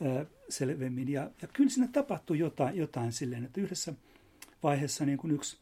ää, 0.00 0.26
selvemmin. 0.48 1.08
Ja, 1.08 1.30
ja 1.42 1.48
kyllä 1.48 1.70
siinä 1.70 1.88
tapahtui 1.92 2.38
jotain, 2.38 2.76
jotain 2.76 3.12
silleen, 3.12 3.44
että 3.44 3.60
yhdessä 3.60 3.94
vaiheessa 4.62 5.06
niin 5.06 5.18
kun 5.18 5.30
yksi 5.30 5.58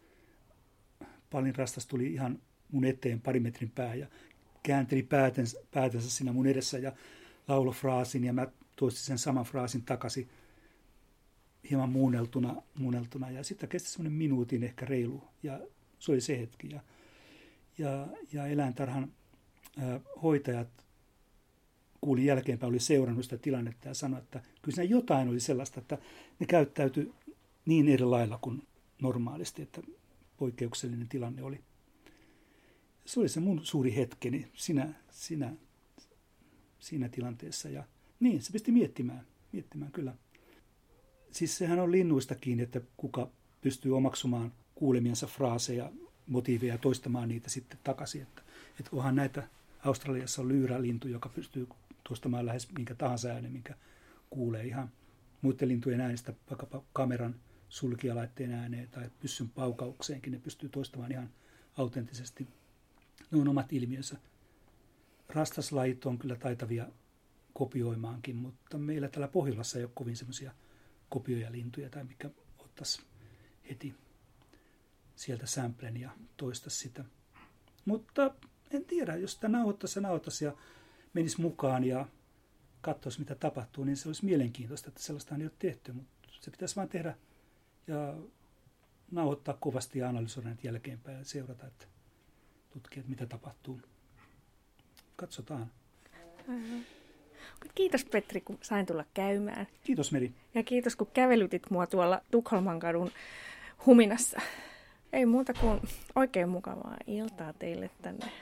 palin 1.30 1.54
rastas 1.54 1.86
tuli 1.86 2.12
ihan 2.12 2.38
mun 2.72 2.84
eteen 2.84 3.20
pari 3.20 3.40
metrin 3.40 3.70
pää 3.70 3.94
ja 3.94 4.06
käänteli 4.62 5.02
päätensä, 5.02 5.60
päätensä 5.70 6.10
siinä 6.10 6.32
mun 6.32 6.46
edessä 6.46 6.78
ja 6.78 6.92
laulo 7.48 7.72
fraasin 7.72 8.24
ja 8.24 8.32
mä 8.32 8.46
toistin 8.76 9.04
sen 9.04 9.18
saman 9.18 9.44
fraasin 9.44 9.82
takaisin 9.82 10.28
hieman 11.70 11.90
muunneltuna, 11.90 12.62
muunneltuna. 12.74 13.30
ja 13.30 13.44
sitten 13.44 13.68
kesti 13.68 13.90
semmoinen 13.90 14.18
minuutin 14.18 14.62
ehkä 14.62 14.86
reilu 14.86 15.24
ja 15.42 15.60
se 15.98 16.12
oli 16.12 16.20
se 16.20 16.40
hetki. 16.40 16.70
Ja, 16.70 16.80
ja, 17.78 18.06
ja 18.32 18.46
eläintarhan 18.46 19.12
ää, 19.78 20.00
hoitajat 20.22 20.68
kuulin 22.00 22.24
jälkeenpäin, 22.24 22.70
oli 22.70 22.80
seurannut 22.80 23.24
sitä 23.24 23.38
tilannetta 23.38 23.88
ja 23.88 23.94
sanoi, 23.94 24.18
että 24.18 24.40
kyllä 24.62 24.76
siinä 24.76 24.90
jotain 24.90 25.28
oli 25.28 25.40
sellaista, 25.40 25.80
että 25.80 25.98
ne 26.38 26.46
käyttäytyi 26.46 27.12
niin 27.66 27.88
eri 27.88 28.04
lailla 28.04 28.38
kuin 28.42 28.62
normaalisti, 29.00 29.62
että 29.62 29.82
poikkeuksellinen 30.36 31.08
tilanne 31.08 31.42
oli. 31.42 31.60
Se 33.04 33.20
oli 33.20 33.28
se 33.28 33.40
mun 33.40 33.60
suuri 33.64 33.96
hetkeni 33.96 34.50
siinä, 34.54 34.94
siinä, 35.10 35.52
siinä 36.78 37.08
tilanteessa 37.08 37.68
ja 37.68 37.84
niin, 38.20 38.42
se 38.42 38.52
pisti 38.52 38.72
miettimään, 38.72 39.26
miettimään 39.52 39.92
kyllä. 39.92 40.14
Siis 41.30 41.58
sehän 41.58 41.78
on 41.78 41.92
linnuista 41.92 42.34
kiinni, 42.34 42.62
että 42.62 42.80
kuka 42.96 43.30
pystyy 43.60 43.96
omaksumaan 43.96 44.52
kuulemiansa 44.74 45.26
fraaseja, 45.26 45.92
motiiveja 46.26 46.74
ja 46.74 46.78
toistamaan 46.78 47.28
niitä 47.28 47.50
sitten 47.50 47.78
takaisin. 47.84 48.22
Että, 48.22 48.42
että 48.80 48.90
onhan 48.92 49.16
näitä, 49.16 49.48
Australiassa 49.84 50.42
on 50.42 50.48
lyyrälintu, 50.48 51.08
joka 51.08 51.28
pystyy 51.28 51.68
toistamaan 52.08 52.46
lähes 52.46 52.72
minkä 52.72 52.94
tahansa 52.94 53.28
äänen, 53.28 53.52
minkä 53.52 53.74
kuulee 54.30 54.64
ihan 54.64 54.90
muiden 55.42 55.68
lintujen 55.68 56.00
äänestä, 56.00 56.32
vaikkapa 56.50 56.82
kameran 56.92 57.34
sulkijalaitteen 57.70 58.52
ääneen 58.52 58.88
tai 58.90 59.10
pyssyn 59.20 59.48
paukaukseenkin, 59.48 60.32
ne 60.32 60.38
pystyy 60.38 60.68
toistamaan 60.68 61.12
ihan 61.12 61.30
autenttisesti. 61.76 62.48
Ne 63.30 63.40
on 63.40 63.48
omat 63.48 63.72
ilmiönsä. 63.72 64.16
Rastaslajit 65.28 66.06
on 66.06 66.18
kyllä 66.18 66.36
taitavia 66.36 66.86
kopioimaankin, 67.52 68.36
mutta 68.36 68.78
meillä 68.78 69.08
täällä 69.08 69.28
Pohjolassa 69.28 69.78
ei 69.78 69.84
ole 69.84 69.92
kovin 69.94 70.16
semmoisia 70.16 70.52
kopioja 71.08 71.52
lintuja 71.52 71.90
tai 71.90 72.04
mikä 72.04 72.30
ottaisi 72.58 73.02
heti 73.70 73.94
sieltä 75.16 75.46
samplen 75.46 75.96
ja 76.00 76.10
toista 76.36 76.70
sitä. 76.70 77.04
Mutta 77.84 78.34
en 78.70 78.84
tiedä, 78.84 79.16
jos 79.16 79.32
sitä 79.32 79.48
nauhoittaisi 79.48 79.98
ja 79.98 80.02
nauhoittaisi 80.02 80.44
ja 80.44 80.56
menisi 81.14 81.40
mukaan 81.40 81.84
ja 81.84 82.08
katsoisi 82.80 83.18
mitä 83.18 83.34
tapahtuu, 83.34 83.84
niin 83.84 83.96
se 83.96 84.08
olisi 84.08 84.24
mielenkiintoista, 84.24 84.88
että 84.88 85.02
sellaista 85.02 85.34
ei 85.34 85.42
ole 85.42 85.52
tehty, 85.58 85.92
mutta 85.92 86.28
se 86.40 86.50
pitäisi 86.50 86.76
vain 86.76 86.88
tehdä 86.88 87.16
ja 87.90 88.14
nauhoittaa 89.10 89.56
kovasti 89.60 89.98
ja 89.98 90.08
analysoida 90.08 90.48
nyt 90.48 90.64
jälkeenpäin 90.64 91.18
ja 91.18 91.24
seurata, 91.24 91.66
että 91.66 91.86
tutkia, 92.70 93.00
että 93.00 93.10
mitä 93.10 93.26
tapahtuu. 93.26 93.80
Katsotaan. 95.16 95.70
Kiitos 97.74 98.04
Petri, 98.04 98.40
kun 98.40 98.58
sain 98.62 98.86
tulla 98.86 99.04
käymään. 99.14 99.66
Kiitos 99.84 100.12
Meri. 100.12 100.34
Ja 100.54 100.62
kiitos, 100.62 100.96
kun 100.96 101.06
kävelytit 101.14 101.70
mua 101.70 101.86
tuolla 101.86 102.20
Tukholman 102.30 102.80
kadun 102.80 103.10
huminassa. 103.86 104.40
Ei 105.12 105.26
muuta 105.26 105.54
kuin 105.54 105.80
oikein 106.14 106.48
mukavaa 106.48 106.96
iltaa 107.06 107.52
teille 107.52 107.90
tänne, 108.02 108.32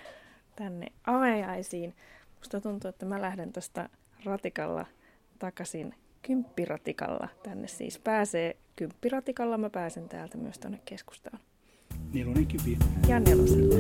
tänne 0.57 0.87
avajaisiin. 1.07 1.95
Musta 2.39 2.61
tuntuu, 2.61 2.89
että 2.89 3.07
mä 3.07 3.23
lähden 3.23 3.53
tuosta 3.53 3.89
ratikalla 4.25 4.87
takaisin 5.39 5.95
kymppiratikalla. 6.23 7.29
Tänne 7.43 7.69
siis 7.69 7.99
pääsee 7.99 8.57
kymppiratikalla. 8.79 9.59
Mä 9.59 9.71
pääsen 9.71 10.09
täältä 10.09 10.39
myös 10.39 10.59
tuonne 10.59 10.81
keskustaan. 10.85 11.39
Nelonen 12.13 12.47
kypi. 12.47 12.79
Ja 13.09 13.21
nelosella. 13.21 13.79